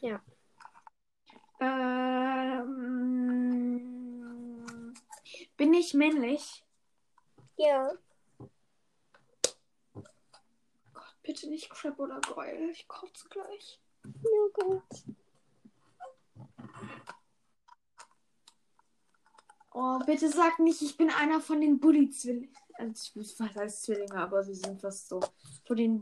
Ja. 0.00 0.22
Ähm, 1.60 2.88
bin 5.56 5.74
ich 5.74 5.92
männlich? 5.94 6.64
Ja. 7.56 7.92
Gott, 10.92 11.16
bitte 11.22 11.48
nicht 11.48 11.68
Crab 11.70 11.98
oder 11.98 12.20
Goyle. 12.20 12.70
Ich 12.70 12.86
kotze 12.86 13.28
gleich. 13.28 13.80
Oh 14.24 14.48
Gott. 14.54 15.04
Oh, 19.72 19.98
bitte 20.06 20.28
sag 20.28 20.58
nicht, 20.60 20.82
ich 20.82 20.96
bin 20.96 21.10
einer 21.10 21.40
von 21.40 21.60
den 21.60 21.78
Bully-Zwillingen. 21.78 22.52
Also, 22.74 23.20
was 23.20 23.38
heißt 23.40 23.82
Zwillinge, 23.82 24.14
aber 24.14 24.42
sie 24.42 24.54
sind 24.54 24.80
fast 24.80 25.08
so. 25.08 25.20
Von 25.66 25.76
den 25.76 26.00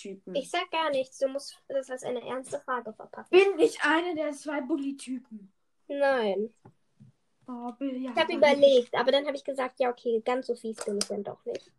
Bully-Typen. 0.00 0.34
Ich 0.34 0.50
sag 0.50 0.70
gar 0.70 0.90
nichts, 0.90 1.18
du 1.18 1.28
musst 1.28 1.58
das 1.68 1.90
als 1.90 2.04
eine 2.04 2.22
ernste 2.22 2.58
Frage 2.60 2.92
verpacken. 2.92 3.30
Bin 3.30 3.58
ich 3.58 3.82
einer 3.82 4.14
der 4.14 4.32
zwei 4.32 4.60
Bully-Typen? 4.60 5.52
Nein. 5.88 6.52
Oh, 7.46 7.72
ja. 7.80 8.10
Ich 8.10 8.16
habe 8.16 8.34
überlegt, 8.34 8.94
aber 8.94 9.10
dann 9.10 9.26
habe 9.26 9.36
ich 9.36 9.44
gesagt, 9.44 9.80
ja, 9.80 9.90
okay, 9.90 10.22
ganz 10.24 10.46
so 10.46 10.54
fies 10.54 10.76
bin 10.84 10.98
ich 10.98 11.08
dann 11.08 11.24
doch 11.24 11.44
nicht. 11.44 11.72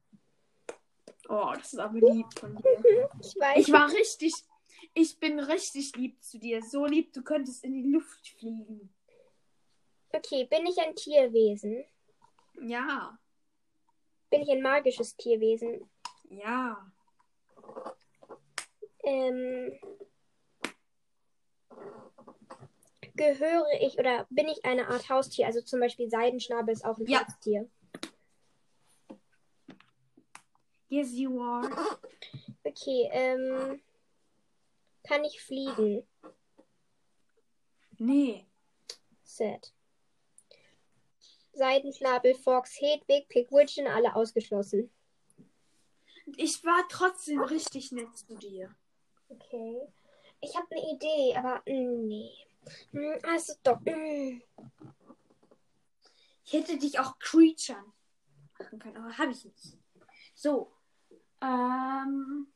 Oh, 1.29 1.53
das 1.55 1.73
ist 1.73 1.79
aber 1.79 1.97
lieb 1.99 2.27
von 2.37 2.55
dir. 2.55 3.09
Ich 3.21 3.35
weiß. 3.39 3.57
Ich 3.57 3.71
war 3.71 3.89
richtig. 3.89 4.33
Ich 4.93 5.19
bin 5.19 5.39
richtig 5.39 5.95
lieb 5.95 6.21
zu 6.21 6.39
dir. 6.39 6.61
So 6.61 6.85
lieb, 6.85 7.13
du 7.13 7.21
könntest 7.21 7.63
in 7.63 7.73
die 7.73 7.89
Luft 7.89 8.27
fliegen. 8.27 8.93
Okay, 10.11 10.45
bin 10.45 10.65
ich 10.65 10.77
ein 10.79 10.95
Tierwesen? 10.95 11.85
Ja. 12.61 13.17
Bin 14.29 14.41
ich 14.41 14.49
ein 14.49 14.61
magisches 14.61 15.15
Tierwesen? 15.15 15.89
Ja. 16.29 16.91
Ähm, 19.03 19.79
gehöre 23.15 23.65
ich 23.81 23.97
oder 23.97 24.27
bin 24.29 24.47
ich 24.47 24.63
eine 24.65 24.87
Art 24.87 25.09
Haustier? 25.09 25.47
Also 25.47 25.61
zum 25.61 25.79
Beispiel 25.79 26.09
Seidenschnabel 26.09 26.73
ist 26.73 26.85
auch 26.85 26.97
ein 26.97 27.07
Ja. 27.07 27.25
Haustier. 27.25 27.69
Yes, 30.89 31.13
you 31.13 31.41
are. 31.41 31.69
Okay, 32.63 33.09
ähm, 33.11 33.81
kann 35.03 35.23
ich 35.23 35.41
fliegen? 35.41 36.05
Nee. 37.97 38.45
Sad. 39.23 39.73
Seidenschnabel, 41.53 42.35
Fox, 42.35 42.79
Hedwig, 42.79 43.27
Pigwidgeon, 43.29 43.87
alle 43.87 44.15
ausgeschlossen. 44.15 44.91
Ich 46.37 46.63
war 46.63 46.85
trotzdem 46.89 47.41
richtig 47.41 47.91
nett 47.91 48.15
zu 48.17 48.35
dir. 48.35 48.73
Okay. 49.31 49.87
Ich 50.41 50.55
habe 50.55 50.67
eine 50.71 50.91
Idee, 50.91 51.35
aber 51.37 51.61
mm, 51.65 52.07
nee. 52.07 52.31
Mm, 52.91 53.17
Also 53.23 53.53
doch. 53.63 53.79
mm. 53.81 54.41
Ich 56.43 56.53
hätte 56.53 56.77
dich 56.77 56.99
auch 56.99 57.17
Creature 57.19 57.81
machen 58.59 58.79
können, 58.79 58.97
aber 58.97 59.17
habe 59.17 59.31
ich 59.31 59.45
nicht. 59.45 59.77
So. 60.35 60.73
Ähm. 61.41 62.47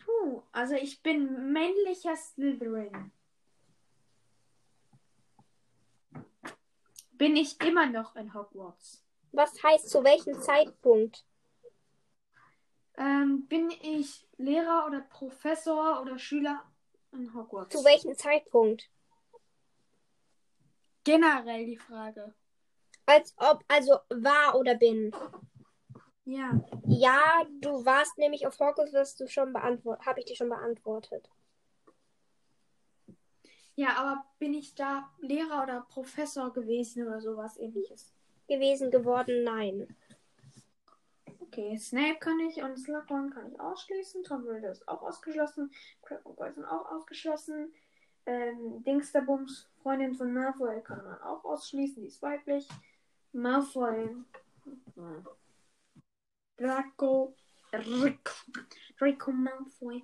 Puh, 0.00 0.42
also 0.52 0.74
ich 0.74 1.02
bin 1.02 1.52
männlicher 1.52 2.16
Slytherin. 2.16 3.12
Bin 7.18 7.36
ich 7.36 7.60
immer 7.60 7.86
noch 7.86 8.14
in 8.14 8.32
Hogwarts? 8.32 9.04
Was 9.32 9.60
heißt 9.62 9.90
zu 9.90 10.04
welchem 10.04 10.40
Zeitpunkt? 10.40 11.24
Ähm, 12.96 13.46
bin 13.48 13.70
ich 13.70 14.26
Lehrer 14.36 14.86
oder 14.86 15.00
Professor 15.00 16.00
oder 16.00 16.16
Schüler 16.18 16.62
in 17.12 17.34
Hogwarts? 17.34 17.76
Zu 17.76 17.84
welchem 17.84 18.14
Zeitpunkt? 18.16 18.88
Generell 21.02 21.66
die 21.66 21.76
Frage. 21.76 22.34
Als 23.06 23.34
ob, 23.36 23.64
also 23.66 23.98
war 24.10 24.54
oder 24.54 24.76
bin. 24.76 25.10
Ja. 26.24 26.60
Ja, 26.86 27.42
du 27.60 27.84
warst 27.84 28.16
nämlich 28.18 28.46
auf 28.46 28.58
Hogwarts, 28.60 28.92
wirst 28.92 29.20
du 29.20 29.26
schon 29.26 29.52
beantwortet. 29.52 30.06
Habe 30.06 30.20
ich 30.20 30.26
dir 30.26 30.36
schon 30.36 30.50
beantwortet. 30.50 31.28
Ja, 33.78 33.94
aber 33.96 34.24
bin 34.40 34.54
ich 34.54 34.74
da 34.74 35.08
Lehrer 35.20 35.62
oder 35.62 35.86
Professor 35.88 36.52
gewesen 36.52 37.06
oder 37.06 37.20
sowas 37.20 37.56
ähnliches? 37.58 38.12
Gewesen 38.48 38.90
geworden, 38.90 39.44
nein. 39.44 39.86
Okay, 41.38 41.78
Snape 41.78 42.18
kann 42.18 42.40
ich 42.40 42.60
und 42.60 42.76
Slughorn 42.76 43.30
kann 43.30 43.52
ich 43.52 43.60
ausschließen. 43.60 44.24
Tom 44.24 44.48
Riddle 44.48 44.72
ist 44.72 44.88
auch 44.88 45.00
ausgeschlossen. 45.02 45.70
Crab 46.02 46.26
und 46.26 46.34
Goyle 46.34 46.54
sind 46.54 46.64
auch 46.64 46.90
ausgeschlossen. 46.90 47.72
Ähm, 48.26 48.82
Dingsterbums, 48.82 49.68
Freundin 49.80 50.16
von 50.16 50.32
Malfoy, 50.32 50.82
kann 50.82 51.04
man 51.04 51.22
auch 51.22 51.44
ausschließen. 51.44 52.02
Die 52.02 52.08
ist 52.08 52.20
weiblich. 52.20 52.66
Malfoy. 53.32 54.08
Hm. 54.96 55.26
Draco. 56.56 57.32
Draco, 57.70 58.32
Draco 58.98 59.30
Malfoy. 59.30 60.02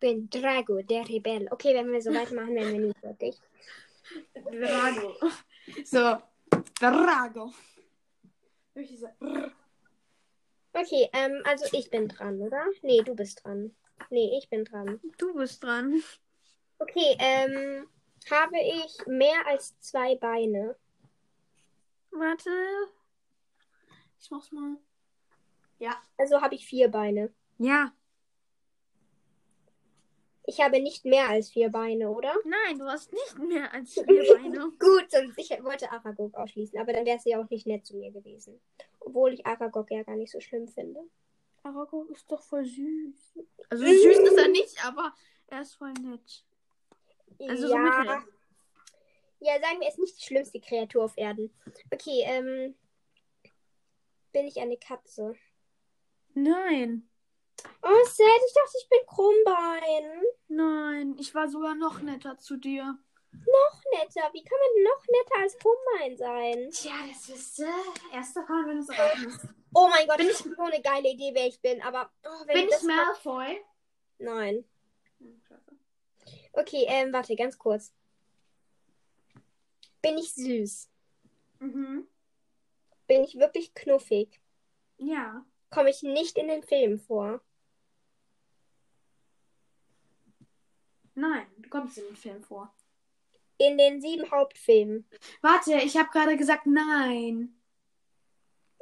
Bin 0.00 0.28
Drago, 0.30 0.82
der 0.82 1.08
Rebell. 1.08 1.46
Okay, 1.50 1.74
wenn 1.74 1.92
wir 1.92 2.00
so 2.00 2.10
weitermachen, 2.14 2.54
werden 2.54 2.72
wir 2.72 2.80
nie 2.80 2.94
fertig. 3.00 3.36
Drago. 4.34 5.14
So, 5.84 6.18
Drago. 6.80 7.52
Okay, 10.72 11.08
ähm, 11.12 11.42
also 11.44 11.66
ich 11.72 11.90
bin 11.90 12.08
dran, 12.08 12.40
oder? 12.40 12.64
Nee, 12.82 13.02
du 13.02 13.14
bist 13.14 13.44
dran. 13.44 13.74
Nee, 14.08 14.38
ich 14.38 14.48
bin 14.48 14.64
dran. 14.64 15.00
Du 15.18 15.34
bist 15.34 15.62
dran. 15.62 16.02
Okay, 16.78 17.16
ähm, 17.18 17.86
habe 18.30 18.56
ich 18.58 19.06
mehr 19.06 19.46
als 19.46 19.78
zwei 19.80 20.16
Beine? 20.16 20.76
Warte. 22.10 22.50
Ich 24.18 24.30
mach's 24.30 24.50
mal. 24.52 24.76
Ja. 25.78 26.00
Also 26.16 26.40
habe 26.40 26.54
ich 26.54 26.66
vier 26.66 26.88
Beine. 26.88 27.32
Ja. 27.58 27.92
Ich 30.46 30.60
habe 30.60 30.80
nicht 30.80 31.04
mehr 31.04 31.28
als 31.28 31.50
vier 31.50 31.70
Beine, 31.70 32.10
oder? 32.10 32.34
Nein, 32.44 32.78
du 32.78 32.86
hast 32.86 33.12
nicht 33.12 33.38
mehr 33.38 33.72
als 33.72 33.92
vier 33.94 34.04
Beine. 34.04 34.58
Gut, 34.78 35.10
sonst 35.10 35.38
ich 35.38 35.50
wollte 35.62 35.90
Aragog 35.90 36.34
ausschließen, 36.34 36.78
aber 36.78 36.92
dann 36.92 37.06
wäre 37.06 37.18
sie 37.18 37.30
ja 37.30 37.40
auch 37.40 37.50
nicht 37.50 37.66
nett 37.66 37.86
zu 37.86 37.96
mir 37.96 38.10
gewesen. 38.10 38.60
Obwohl 39.00 39.34
ich 39.34 39.46
Aragog 39.46 39.90
ja 39.90 40.02
gar 40.02 40.16
nicht 40.16 40.32
so 40.32 40.40
schlimm 40.40 40.68
finde. 40.68 41.00
Aragog 41.62 42.10
ist 42.10 42.30
doch 42.30 42.42
voll 42.42 42.64
süß. 42.64 43.38
Also 43.68 43.84
süß 43.86 44.18
ist 44.18 44.38
er 44.38 44.48
nicht, 44.48 44.84
aber 44.84 45.14
er 45.48 45.62
ist 45.62 45.74
voll 45.74 45.92
nett. 45.92 46.44
Also 47.48 47.68
so 47.68 47.76
mittel. 47.76 48.06
ja. 48.06 48.24
ja, 49.40 49.60
sagen 49.60 49.80
wir, 49.80 49.86
er 49.86 49.88
ist 49.88 49.98
nicht 49.98 50.18
die 50.18 50.26
schlimmste 50.26 50.60
Kreatur 50.60 51.04
auf 51.04 51.16
Erden. 51.16 51.52
Okay, 51.92 52.22
ähm. 52.24 52.74
Bin 54.32 54.46
ich 54.46 54.60
eine 54.60 54.76
Katze? 54.76 55.34
Nein. 56.34 57.09
Oh, 57.82 58.04
sad, 58.04 58.40
ich 58.46 58.54
dachte, 58.54 58.78
ich 58.80 58.88
bin 58.88 59.06
Krummbein. 59.06 60.22
Nein, 60.48 61.16
ich 61.18 61.34
war 61.34 61.48
sogar 61.48 61.74
noch 61.74 62.00
netter 62.00 62.38
zu 62.38 62.56
dir. 62.56 62.98
Noch 63.32 63.82
netter. 63.92 64.28
Wie 64.32 64.42
kann 64.42 64.58
man 64.58 64.74
denn 64.74 64.84
noch 64.84 65.06
netter 65.06 65.42
als 65.42 65.58
Krummbein 65.58 66.16
sein? 66.16 66.70
Tja, 66.70 66.92
das 67.08 67.28
ist 67.28 67.60
äh, 67.60 68.14
erste 68.14 68.40
Mal, 68.40 68.66
wenn 68.66 68.76
du 68.76 68.82
es 68.82 68.88
erraten 68.88 69.26
hast. 69.26 69.46
Oh 69.72 69.88
mein 69.88 70.06
Gott, 70.06 70.18
Bin 70.18 70.28
ich 70.28 70.40
habe 70.40 70.54
so 70.54 70.62
eine 70.62 70.82
geile 70.82 71.08
Idee, 71.10 71.30
wer 71.32 71.46
ich 71.46 71.60
bin, 71.60 71.80
aber. 71.82 72.10
Oh, 72.24 72.46
wenn 72.46 72.54
Bin 72.54 72.66
du 72.66 72.74
ich 72.74 72.82
Malfoy? 72.82 73.60
Nein. 74.18 74.64
Okay, 76.52 76.84
ähm, 76.88 77.12
warte, 77.12 77.36
ganz 77.36 77.56
kurz. 77.56 77.92
Bin 80.02 80.18
ich 80.18 80.34
süß? 80.34 80.90
Mhm. 81.60 82.08
Bin 83.06 83.24
ich 83.24 83.38
wirklich 83.38 83.74
knuffig? 83.74 84.40
Ja. 84.96 85.44
Komme 85.70 85.90
ich 85.90 86.02
nicht 86.02 86.36
in 86.36 86.48
den 86.48 86.64
Filmen 86.64 86.98
vor? 86.98 87.40
Nein, 91.20 91.46
du 91.58 91.68
kommst 91.68 91.98
in 91.98 92.06
den 92.06 92.16
Film 92.16 92.42
vor. 92.42 92.74
In 93.58 93.76
den 93.76 94.00
sieben 94.00 94.30
Hauptfilmen. 94.30 95.06
Warte, 95.42 95.74
ich 95.74 95.98
habe 95.98 96.08
gerade 96.08 96.34
gesagt 96.38 96.64
nein. 96.64 97.60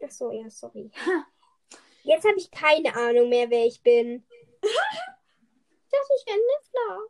Ach 0.04 0.10
so, 0.10 0.30
ja, 0.30 0.48
sorry. 0.48 0.92
Jetzt 2.04 2.24
habe 2.24 2.38
ich 2.38 2.48
keine 2.52 2.94
Ahnung 2.94 3.28
mehr, 3.28 3.50
wer 3.50 3.66
ich 3.66 3.82
bin. 3.82 4.24
dachte, 4.62 6.12
ich 6.16 6.26
wäre 6.26 6.38
Niffler. 6.54 7.08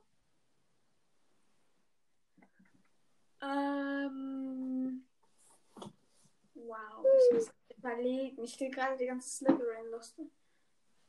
Ähm. 3.43 5.07
Wow, 6.55 7.05
ich 7.05 7.35
muss 7.35 7.51
überlegen. 7.77 8.43
Ich 8.43 8.59
will 8.59 8.71
gerade 8.71 8.97
die 8.97 9.07
ganze 9.07 9.29
Slytherin-Lust. 9.29 10.19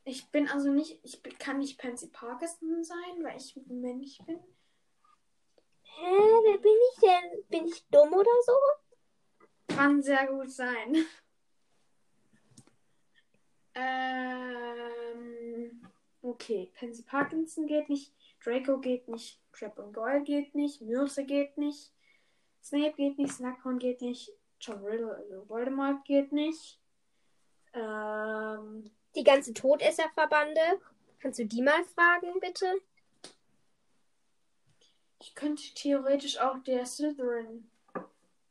Ich 0.10 0.26
bin 0.32 0.50
also 0.50 0.72
nicht, 0.72 1.00
ich 1.04 1.22
bin- 1.22 1.38
kann 1.38 1.60
nicht 1.60 1.78
Pansy 1.78 2.08
Parkinson 2.08 2.84
sein, 2.84 3.24
weil 3.24 3.38
ich 3.38 3.56
männlich 3.68 4.20
bin. 4.26 4.40
Hä, 5.84 6.18
wer 6.46 6.58
bin 6.58 6.72
ich 6.92 7.00
denn? 7.00 7.44
Bin 7.50 7.68
ich 7.68 7.86
dumm 7.90 8.12
oder 8.14 8.32
so? 8.44 8.54
Kann 9.68 10.02
sehr 10.02 10.26
gut 10.28 10.52
sein. 10.52 10.96
Ähm, 14.62 15.80
okay, 16.22 16.70
Pansy 16.78 17.04
Parkinson 17.04 17.66
geht 17.66 17.88
nicht, 17.88 18.14
Draco 18.44 18.80
geht 18.80 19.08
nicht, 19.08 19.40
Crab 19.54 19.80
und 19.80 19.94
Goyle 19.94 20.22
geht 20.24 20.54
nicht, 20.54 20.82
Myrse 20.82 21.24
geht 21.24 21.58
nicht, 21.58 21.94
Snape 22.62 22.96
geht 22.98 23.18
nicht, 23.18 23.32
Slughorn 23.32 23.80
geht 23.80 24.02
nicht, 24.02 24.34
Tom 24.60 24.84
Riddle, 24.84 25.16
also 25.16 25.48
Voldemort 25.48 26.04
geht 26.04 26.34
nicht. 26.34 26.82
Ähm, 27.72 28.92
Die 29.16 29.24
ganze 29.24 29.54
Todesserverbande. 29.54 30.82
Kannst 31.20 31.40
du 31.40 31.46
die 31.46 31.62
mal 31.62 31.84
fragen, 31.84 32.40
bitte? 32.40 32.82
ich 35.20 35.36
könnte 35.36 35.64
theoretisch 35.76 36.40
auch 36.40 36.58
der 36.60 36.86
Slytherin, 36.86 37.70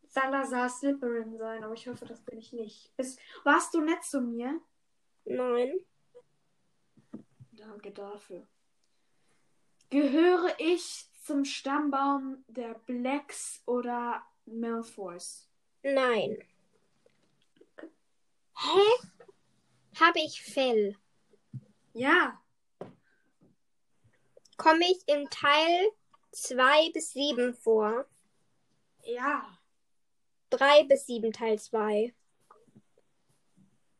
Salazar 0.06 0.68
Slytherin 0.68 1.36
sein, 1.36 1.64
aber 1.64 1.74
ich 1.74 1.88
hoffe, 1.88 2.04
das 2.04 2.20
bin 2.20 2.38
ich 2.38 2.52
nicht. 2.52 2.94
Bist, 2.96 3.18
warst 3.44 3.74
du 3.74 3.80
nett 3.80 4.04
zu 4.04 4.20
mir? 4.20 4.60
Nein. 5.24 5.78
Danke 7.52 7.90
dafür. 7.90 8.46
Gehöre 9.90 10.54
ich 10.58 11.06
zum 11.24 11.44
Stammbaum 11.44 12.44
der 12.48 12.74
Blacks 12.86 13.62
oder 13.66 14.22
Malfoys? 14.46 15.48
Nein. 15.82 16.38
Hä? 18.56 19.08
Habe 20.00 20.20
ich 20.20 20.42
Fell? 20.42 20.96
Ja. 21.92 22.40
Komme 24.56 24.84
ich 24.90 25.02
im 25.08 25.28
Teil 25.28 25.90
2 26.32 26.92
bis 26.92 27.12
7 27.12 27.54
vor? 27.54 28.06
Ja. 29.02 29.58
3 30.50 30.84
bis 30.84 31.06
7 31.06 31.32
Teil 31.32 31.58
2. 31.58 32.14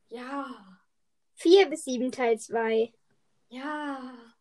Ja. 0.09 0.81
4 1.35 1.69
bis 1.69 1.85
7 1.85 2.13
Teil 2.13 2.39
2. 2.39 2.93
Ja. 3.49 4.35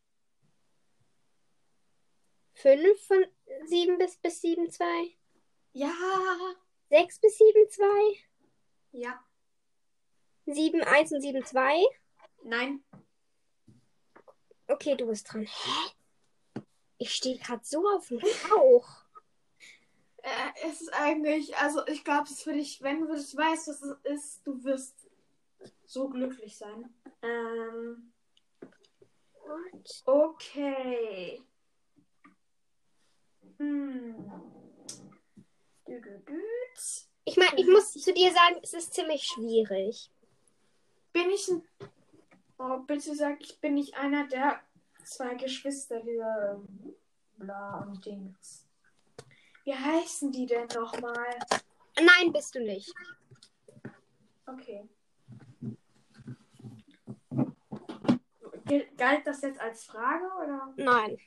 5 2.54 3.02
von 3.06 3.26
7 3.65 3.98
bis, 3.98 4.17
bis 4.17 4.41
7 4.41 4.70
2. 4.70 4.86
Ja. 5.74 5.93
6 6.89 7.20
bis 7.20 7.38
7 7.38 7.70
2. 7.70 7.86
Ja. 8.91 9.27
7 10.48 10.82
1 10.82 11.12
und 11.12 11.22
7 11.22 11.46
2. 11.46 11.84
Nein. 12.44 12.84
Okay, 14.68 14.96
du 14.96 15.08
bist 15.08 15.32
dran. 15.32 15.44
Hä? 15.44 16.62
Ich 16.98 17.14
stehe 17.14 17.38
gerade 17.38 17.64
so 17.64 17.88
auf 17.88 18.08
dem 18.08 18.20
Rauch. 18.52 18.90
Äh, 20.18 20.68
es 20.68 20.82
ist 20.82 20.94
eigentlich, 20.94 21.56
also 21.58 21.86
ich 21.88 22.04
glaube, 22.04 22.24
es 22.24 22.32
ist 22.32 22.44
für 22.44 22.54
dich, 22.54 22.82
wenn 22.82 23.02
du 23.02 23.08
das 23.08 23.36
weißt, 23.36 23.68
was 23.68 23.82
es 23.82 23.98
ist, 24.04 24.48
du 24.48 24.64
wirst 24.64 25.08
so 25.86 26.10
glücklich 26.10 26.58
sein. 26.58 26.94
Ähm, 27.22 28.14
What? 29.42 30.04
okay. 30.06 31.42
Hm. 33.58 34.32
Ich 37.24 37.38
meine, 37.38 37.60
ich 37.60 37.68
muss 37.68 37.94
zu 37.94 38.14
dir 38.14 38.32
sagen, 38.32 38.60
es 38.62 38.74
ist 38.74 38.94
ziemlich 38.94 39.24
schwierig. 39.24 40.12
Bin 41.17 41.32
ich 41.32 41.47
ein. 41.47 41.63
Oh, 42.60 42.77
bitte 42.86 43.15
sag, 43.15 43.41
ich 43.41 43.60
bin 43.60 43.73
nicht 43.73 43.97
einer 43.97 44.27
der 44.27 44.62
zwei 45.03 45.34
Geschwister, 45.34 45.99
dieser 46.01 46.62
bla 47.38 47.80
und 47.80 48.06
Dings. 48.06 48.67
Wie 49.63 49.73
heißen 49.73 50.32
die 50.32 50.45
denn 50.45 50.67
nochmal? 50.67 51.39
Nein, 51.95 52.32
bist 52.32 52.53
du 52.53 52.60
nicht. 52.60 52.93
Okay. 54.45 54.88
Galt 58.95 59.25
das 59.25 59.41
jetzt 59.41 59.60
als 59.60 59.86
Frage 59.86 60.25
oder? 60.43 60.71
Nein. 60.75 61.17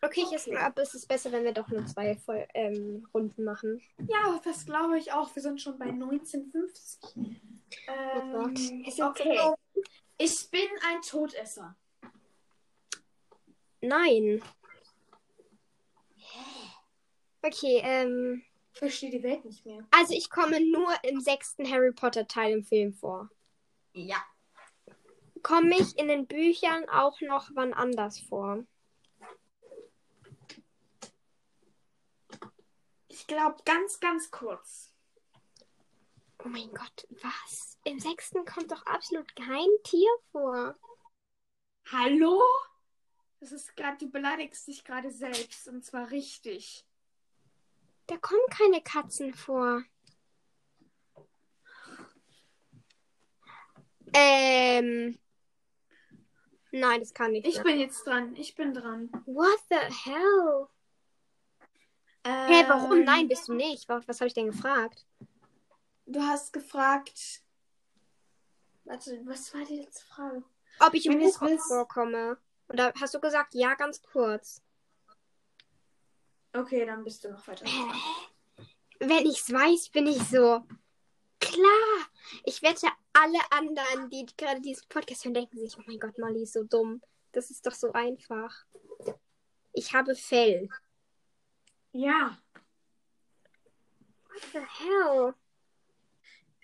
Okay, 0.00 0.24
ich 0.32 0.44
glaube, 0.44 0.80
es 0.82 0.94
ist 0.94 1.08
besser, 1.08 1.32
wenn 1.32 1.42
wir 1.42 1.52
doch 1.52 1.68
nur 1.68 1.84
zwei 1.86 2.14
Voll 2.14 2.46
ähm, 2.54 3.08
Runden 3.12 3.42
machen. 3.42 3.82
Ja, 3.98 4.40
das 4.44 4.64
glaube 4.64 4.96
ich 4.96 5.12
auch. 5.12 5.34
Wir 5.34 5.42
sind 5.42 5.60
schon 5.60 5.76
bei 5.76 5.86
1950. 5.86 7.49
Ähm. 7.86 8.54
Es 8.54 8.96
sind 8.96 8.96
so 8.96 9.04
okay. 9.06 9.38
Ich 10.18 10.50
bin 10.50 10.68
ein 10.86 11.02
Todesser. 11.02 11.76
Nein. 13.80 14.42
Okay, 17.42 17.80
ähm. 17.82 18.42
Ich 18.72 18.78
verstehe 18.78 19.10
die 19.10 19.22
Welt 19.22 19.44
nicht 19.44 19.66
mehr. 19.66 19.86
Also 19.90 20.14
ich 20.14 20.30
komme 20.30 20.60
nur 20.60 20.92
im 21.02 21.20
sechsten 21.20 21.70
Harry 21.70 21.92
Potter 21.92 22.26
Teil 22.26 22.52
im 22.52 22.64
Film 22.64 22.92
vor. 22.92 23.28
Ja. 23.92 24.22
Komme 25.42 25.76
ich 25.78 25.98
in 25.98 26.08
den 26.08 26.26
Büchern 26.26 26.88
auch 26.88 27.20
noch 27.20 27.50
wann 27.54 27.72
anders 27.72 28.20
vor? 28.20 28.64
Ich 33.08 33.26
glaube 33.26 33.62
ganz, 33.64 34.00
ganz 34.00 34.30
kurz. 34.30 34.89
Oh 36.44 36.48
mein 36.48 36.72
Gott, 36.72 37.06
was? 37.22 37.78
Im 37.84 37.98
sechsten 37.98 38.44
kommt 38.44 38.70
doch 38.70 38.84
absolut 38.86 39.34
kein 39.36 39.68
Tier 39.84 40.10
vor. 40.32 40.74
Hallo? 41.92 42.42
Das 43.40 43.52
ist 43.52 43.74
gerade, 43.76 43.98
du 43.98 44.10
beleidigst 44.10 44.66
dich 44.66 44.84
gerade 44.84 45.10
selbst 45.10 45.68
und 45.68 45.84
zwar 45.84 46.10
richtig. 46.10 46.84
Da 48.06 48.16
kommen 48.18 48.40
keine 48.50 48.82
Katzen 48.82 49.34
vor. 49.34 49.82
Ähm. 54.12 55.18
Nein, 56.72 57.00
das 57.00 57.14
kann 57.14 57.32
nicht 57.32 57.46
Ich 57.46 57.56
sein. 57.56 57.64
bin 57.64 57.80
jetzt 57.80 58.06
dran. 58.06 58.36
Ich 58.36 58.54
bin 58.54 58.74
dran. 58.74 59.10
What 59.26 59.58
the 59.68 59.76
hell? 59.76 60.66
Ähm, 62.24 62.48
Hä, 62.48 62.64
warum? 62.68 63.04
Nein, 63.04 63.28
bist 63.28 63.48
du 63.48 63.54
nicht. 63.54 63.88
Was, 63.88 64.06
was 64.06 64.20
habe 64.20 64.28
ich 64.28 64.34
denn 64.34 64.50
gefragt? 64.50 65.06
Du 66.10 66.20
hast 66.20 66.52
gefragt. 66.52 67.42
Warte, 68.84 69.20
was 69.26 69.54
war 69.54 69.64
die 69.64 69.76
letzte 69.76 70.04
Frage? 70.06 70.42
Ob 70.80 70.94
ich 70.94 71.06
im 71.06 71.12
Wenn 71.12 71.20
Buch 71.30 71.40
willst- 71.42 71.68
vorkomme. 71.68 72.36
Und 72.66 72.78
da 72.78 72.92
hast 73.00 73.14
du 73.14 73.20
gesagt, 73.20 73.54
ja, 73.54 73.74
ganz 73.74 74.02
kurz. 74.02 74.60
Okay, 76.52 76.84
dann 76.84 77.04
bist 77.04 77.24
du 77.24 77.30
noch 77.30 77.46
weiter. 77.46 77.64
dran. 77.64 77.92
Wenn 78.98 79.24
ich's 79.26 79.52
weiß, 79.52 79.90
bin 79.90 80.08
ich 80.08 80.20
so. 80.22 80.64
Klar. 81.38 82.08
Ich 82.44 82.60
wette, 82.62 82.88
alle 83.12 83.38
anderen, 83.52 84.10
die 84.10 84.26
gerade 84.36 84.60
diesen 84.60 84.88
Podcast 84.88 85.24
hören, 85.24 85.34
denken 85.34 85.58
sich, 85.58 85.76
oh 85.78 85.82
mein 85.86 85.98
Gott, 86.00 86.18
Molly 86.18 86.42
ist 86.42 86.54
so 86.54 86.64
dumm. 86.64 87.00
Das 87.32 87.50
ist 87.50 87.64
doch 87.66 87.74
so 87.74 87.92
einfach. 87.92 88.64
Ich 89.72 89.94
habe 89.94 90.16
Fell. 90.16 90.68
Ja. 91.92 92.36
What 94.28 94.42
the 94.52 94.58
hell? 94.58 95.34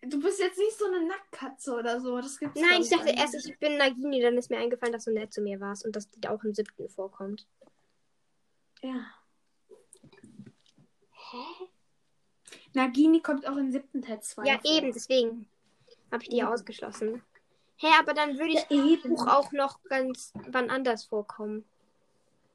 Du 0.09 0.21
bist 0.21 0.39
jetzt 0.39 0.59
nicht 0.59 0.79
so 0.79 0.87
eine 0.87 1.07
Nacktkatze 1.07 1.75
oder 1.75 2.01
so. 2.01 2.17
Das 2.21 2.39
gibt's 2.39 2.61
Nein, 2.61 2.83
ich 2.83 2.89
dachte 2.91 3.11
erst, 3.11 3.35
ich 3.35 3.59
bin 3.59 3.77
Nagini, 3.77 4.21
dann 4.21 4.37
ist 4.37 4.51
mir 4.51 4.59
eingefallen, 4.59 4.93
dass 4.93 5.05
du 5.05 5.13
nett 5.13 5.33
zu 5.33 5.41
mir 5.41 5.61
warst 5.61 5.85
und 5.85 5.97
dass 5.97 6.09
die 6.11 6.29
auch 6.29 6.43
im 6.45 6.55
siebten 6.55 6.89
vorkommt. 6.89 7.47
Ja. 8.83 9.07
Hä? 11.11 11.67
Nagini 12.75 13.21
kommt 13.21 13.47
auch 13.49 13.57
im 13.57 13.73
siebten 13.73 14.03
Teil 14.03 14.21
2. 14.21 14.45
Ja, 14.45 14.61
eben, 14.65 14.93
deswegen 14.93 15.49
habe 16.13 16.23
ich 16.23 16.29
die 16.29 16.39
Eben. 16.39 16.49
ausgeschlossen. 16.49 17.23
Hä, 17.77 17.89
aber 17.99 18.15
dann 18.15 18.39
würde 18.39 18.53
ich 18.53 18.67
Ja, 18.71 18.85
eben. 18.85 19.11
Buch 19.15 19.27
auch 19.27 19.53
noch 19.53 19.83
ganz 19.85 20.33
wann 20.49 20.71
anders 20.71 21.05
vorkommen. 21.05 21.65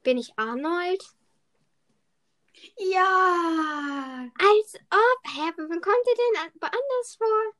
Bin 0.02 0.18
ich 0.18 0.32
Arnold? 0.36 1.02
Ja. 2.76 4.28
Als 4.38 4.74
ob. 4.90 5.26
Hä, 5.34 5.52
wann 5.56 5.80
kommt 5.80 6.06
ihr 6.06 6.16
denn 6.16 6.42
an- 6.44 6.60
woanders 6.60 7.16
vor? 7.16 7.52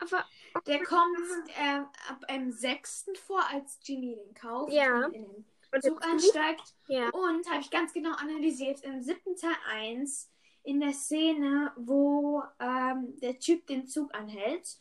Aber. 0.00 0.24
Der 0.66 0.82
kommt 0.84 1.18
ähm, 1.58 1.86
ab 2.08 2.26
dem 2.28 2.52
sechsten 2.52 3.14
vor, 3.16 3.42
als 3.48 3.78
Ginny 3.84 4.16
den 4.16 4.34
kauft 4.34 4.72
Ja. 4.72 5.06
und 5.06 5.14
in 5.14 5.44
den 5.72 5.82
Zug 5.82 6.04
einsteigt. 6.04 6.74
Ja. 6.88 7.10
Und 7.10 7.48
habe 7.50 7.60
ich 7.60 7.70
ganz 7.70 7.92
genau 7.92 8.12
analysiert, 8.16 8.80
im 8.82 9.02
siebten 9.02 9.36
Teil 9.36 9.56
1, 9.70 10.30
in 10.64 10.80
der 10.80 10.92
Szene, 10.92 11.72
wo 11.76 12.42
ähm, 12.58 13.18
der 13.20 13.38
Typ 13.38 13.66
den 13.66 13.86
Zug 13.86 14.14
anhält 14.14 14.78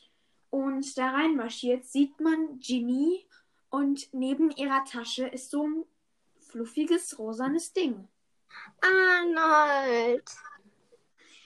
und 0.50 0.98
da 0.98 1.12
reinmarschiert, 1.12 1.86
sieht 1.86 2.20
man 2.20 2.60
Ginny 2.60 3.28
und 3.70 4.14
neben 4.14 4.50
ihrer 4.52 4.84
Tasche 4.86 5.28
ist 5.28 5.52
so 5.52 5.68
ein 5.68 5.86
fluffiges, 6.40 7.20
rosanes 7.20 7.74
Ding. 7.74 8.08
Arnold. 8.82 10.30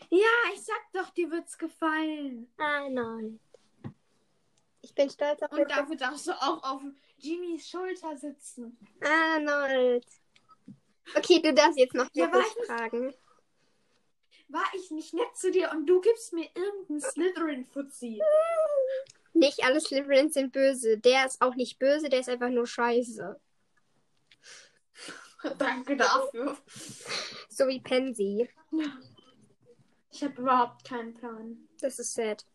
Ja, 0.09 0.27
ich 0.53 0.61
sag 0.61 0.81
doch, 0.93 1.09
dir 1.11 1.31
wird's 1.31 1.57
gefallen. 1.57 2.51
Arnold. 2.57 3.39
Ich 4.81 4.93
bin 4.93 5.09
stolz 5.09 5.41
auf 5.41 5.51
Und 5.51 5.59
dich. 5.59 5.67
dafür 5.67 5.95
darfst 5.95 6.27
du 6.27 6.31
auch 6.31 6.63
auf 6.63 6.81
Ginnys 7.19 7.69
Schulter 7.69 8.17
sitzen. 8.17 8.77
Arnold. 9.01 10.05
Okay, 11.15 11.41
du 11.41 11.53
darfst 11.53 11.77
jetzt 11.77 11.93
noch 11.93 12.09
Ja, 12.13 12.29
fragen. 12.65 13.13
War 14.49 14.65
ich 14.75 14.91
nicht 14.91 15.13
nett 15.13 15.35
zu 15.35 15.49
dir 15.51 15.71
und 15.71 15.85
du 15.85 16.01
gibst 16.01 16.33
mir 16.33 16.49
irgendeinen 16.55 16.99
Slytherin-Fuzzi? 16.99 18.21
Nicht 19.33 19.63
alle 19.63 19.79
Slytherins 19.79 20.33
sind 20.33 20.51
böse. 20.51 20.97
Der 20.97 21.25
ist 21.25 21.41
auch 21.41 21.55
nicht 21.55 21.79
böse, 21.79 22.09
der 22.09 22.19
ist 22.19 22.27
einfach 22.29 22.49
nur 22.49 22.67
scheiße. 22.67 23.39
Danke 25.57 25.95
dafür. 25.95 26.57
So 27.49 27.67
wie 27.67 27.79
Pansy. 27.79 28.49
Ich 30.11 30.23
habe 30.23 30.41
überhaupt 30.41 30.83
keinen 30.83 31.13
Plan. 31.13 31.67
Das 31.79 31.99
ist 31.99 32.13
sad. 32.13 32.45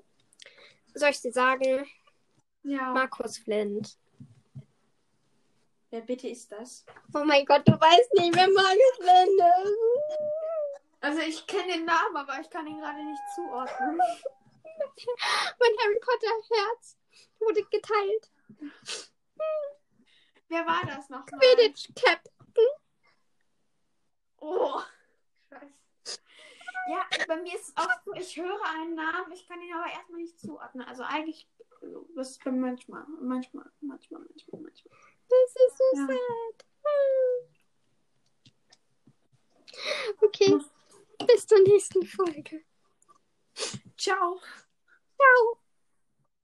Soll 0.94 1.10
ich 1.10 1.20
dir 1.20 1.32
sagen? 1.32 1.86
Ja. 2.62 2.92
Markus 2.92 3.38
Flint. 3.38 3.98
Wer 5.90 6.00
bitte 6.00 6.28
ist 6.28 6.50
das? 6.50 6.84
Oh 7.14 7.24
mein 7.24 7.44
Gott, 7.44 7.62
du 7.66 7.72
weißt 7.72 8.12
nicht, 8.14 8.34
wer 8.34 8.48
Markus 8.48 8.96
Flint 8.98 9.40
ist. 9.64 10.16
Also 11.00 11.20
ich 11.20 11.46
kenne 11.46 11.74
den 11.74 11.84
Namen, 11.84 12.16
aber 12.16 12.40
ich 12.40 12.50
kann 12.50 12.66
ihn 12.66 12.78
gerade 12.80 13.04
nicht 13.04 13.22
zuordnen. 13.34 13.96
Mein 15.58 15.70
Harry 15.78 16.00
Potter 16.00 16.34
Herz 16.50 16.98
wurde 17.38 17.62
geteilt. 17.64 18.30
Wer 20.48 20.66
war 20.66 20.82
das 20.86 21.08
noch? 21.08 21.24
Quidditch 21.26 21.88
Cap. 21.94 22.20
Oh. 24.38 24.80
Scheiße. 25.48 26.20
Ja, 26.88 27.04
bei 27.26 27.36
mir 27.42 27.54
ist 27.54 27.68
es 27.68 27.76
auch 27.76 27.88
so, 28.04 28.12
ich 28.14 28.36
höre 28.36 28.62
einen 28.64 28.94
Namen, 28.94 29.32
ich 29.32 29.48
kann 29.48 29.60
ihn 29.60 29.72
aber 29.74 29.90
erstmal 29.90 30.20
nicht 30.20 30.38
zuordnen. 30.38 30.86
Also 30.86 31.02
eigentlich, 31.02 31.48
das 32.14 32.30
ist 32.30 32.44
bei 32.44 32.52
manchmal, 32.52 33.04
manchmal, 33.20 33.70
manchmal, 33.80 34.20
manchmal, 34.20 34.60
manchmal. 34.60 34.98
Das 35.28 35.56
ist 35.56 35.78
so 35.78 35.84
Ja. 35.94 36.06
sad. 36.06 36.66
Okay. 40.22 40.58
Bis 41.26 41.46
zur 41.46 41.58
nächsten 41.60 42.06
Folge. 42.06 42.64
Ciao. 43.96 44.40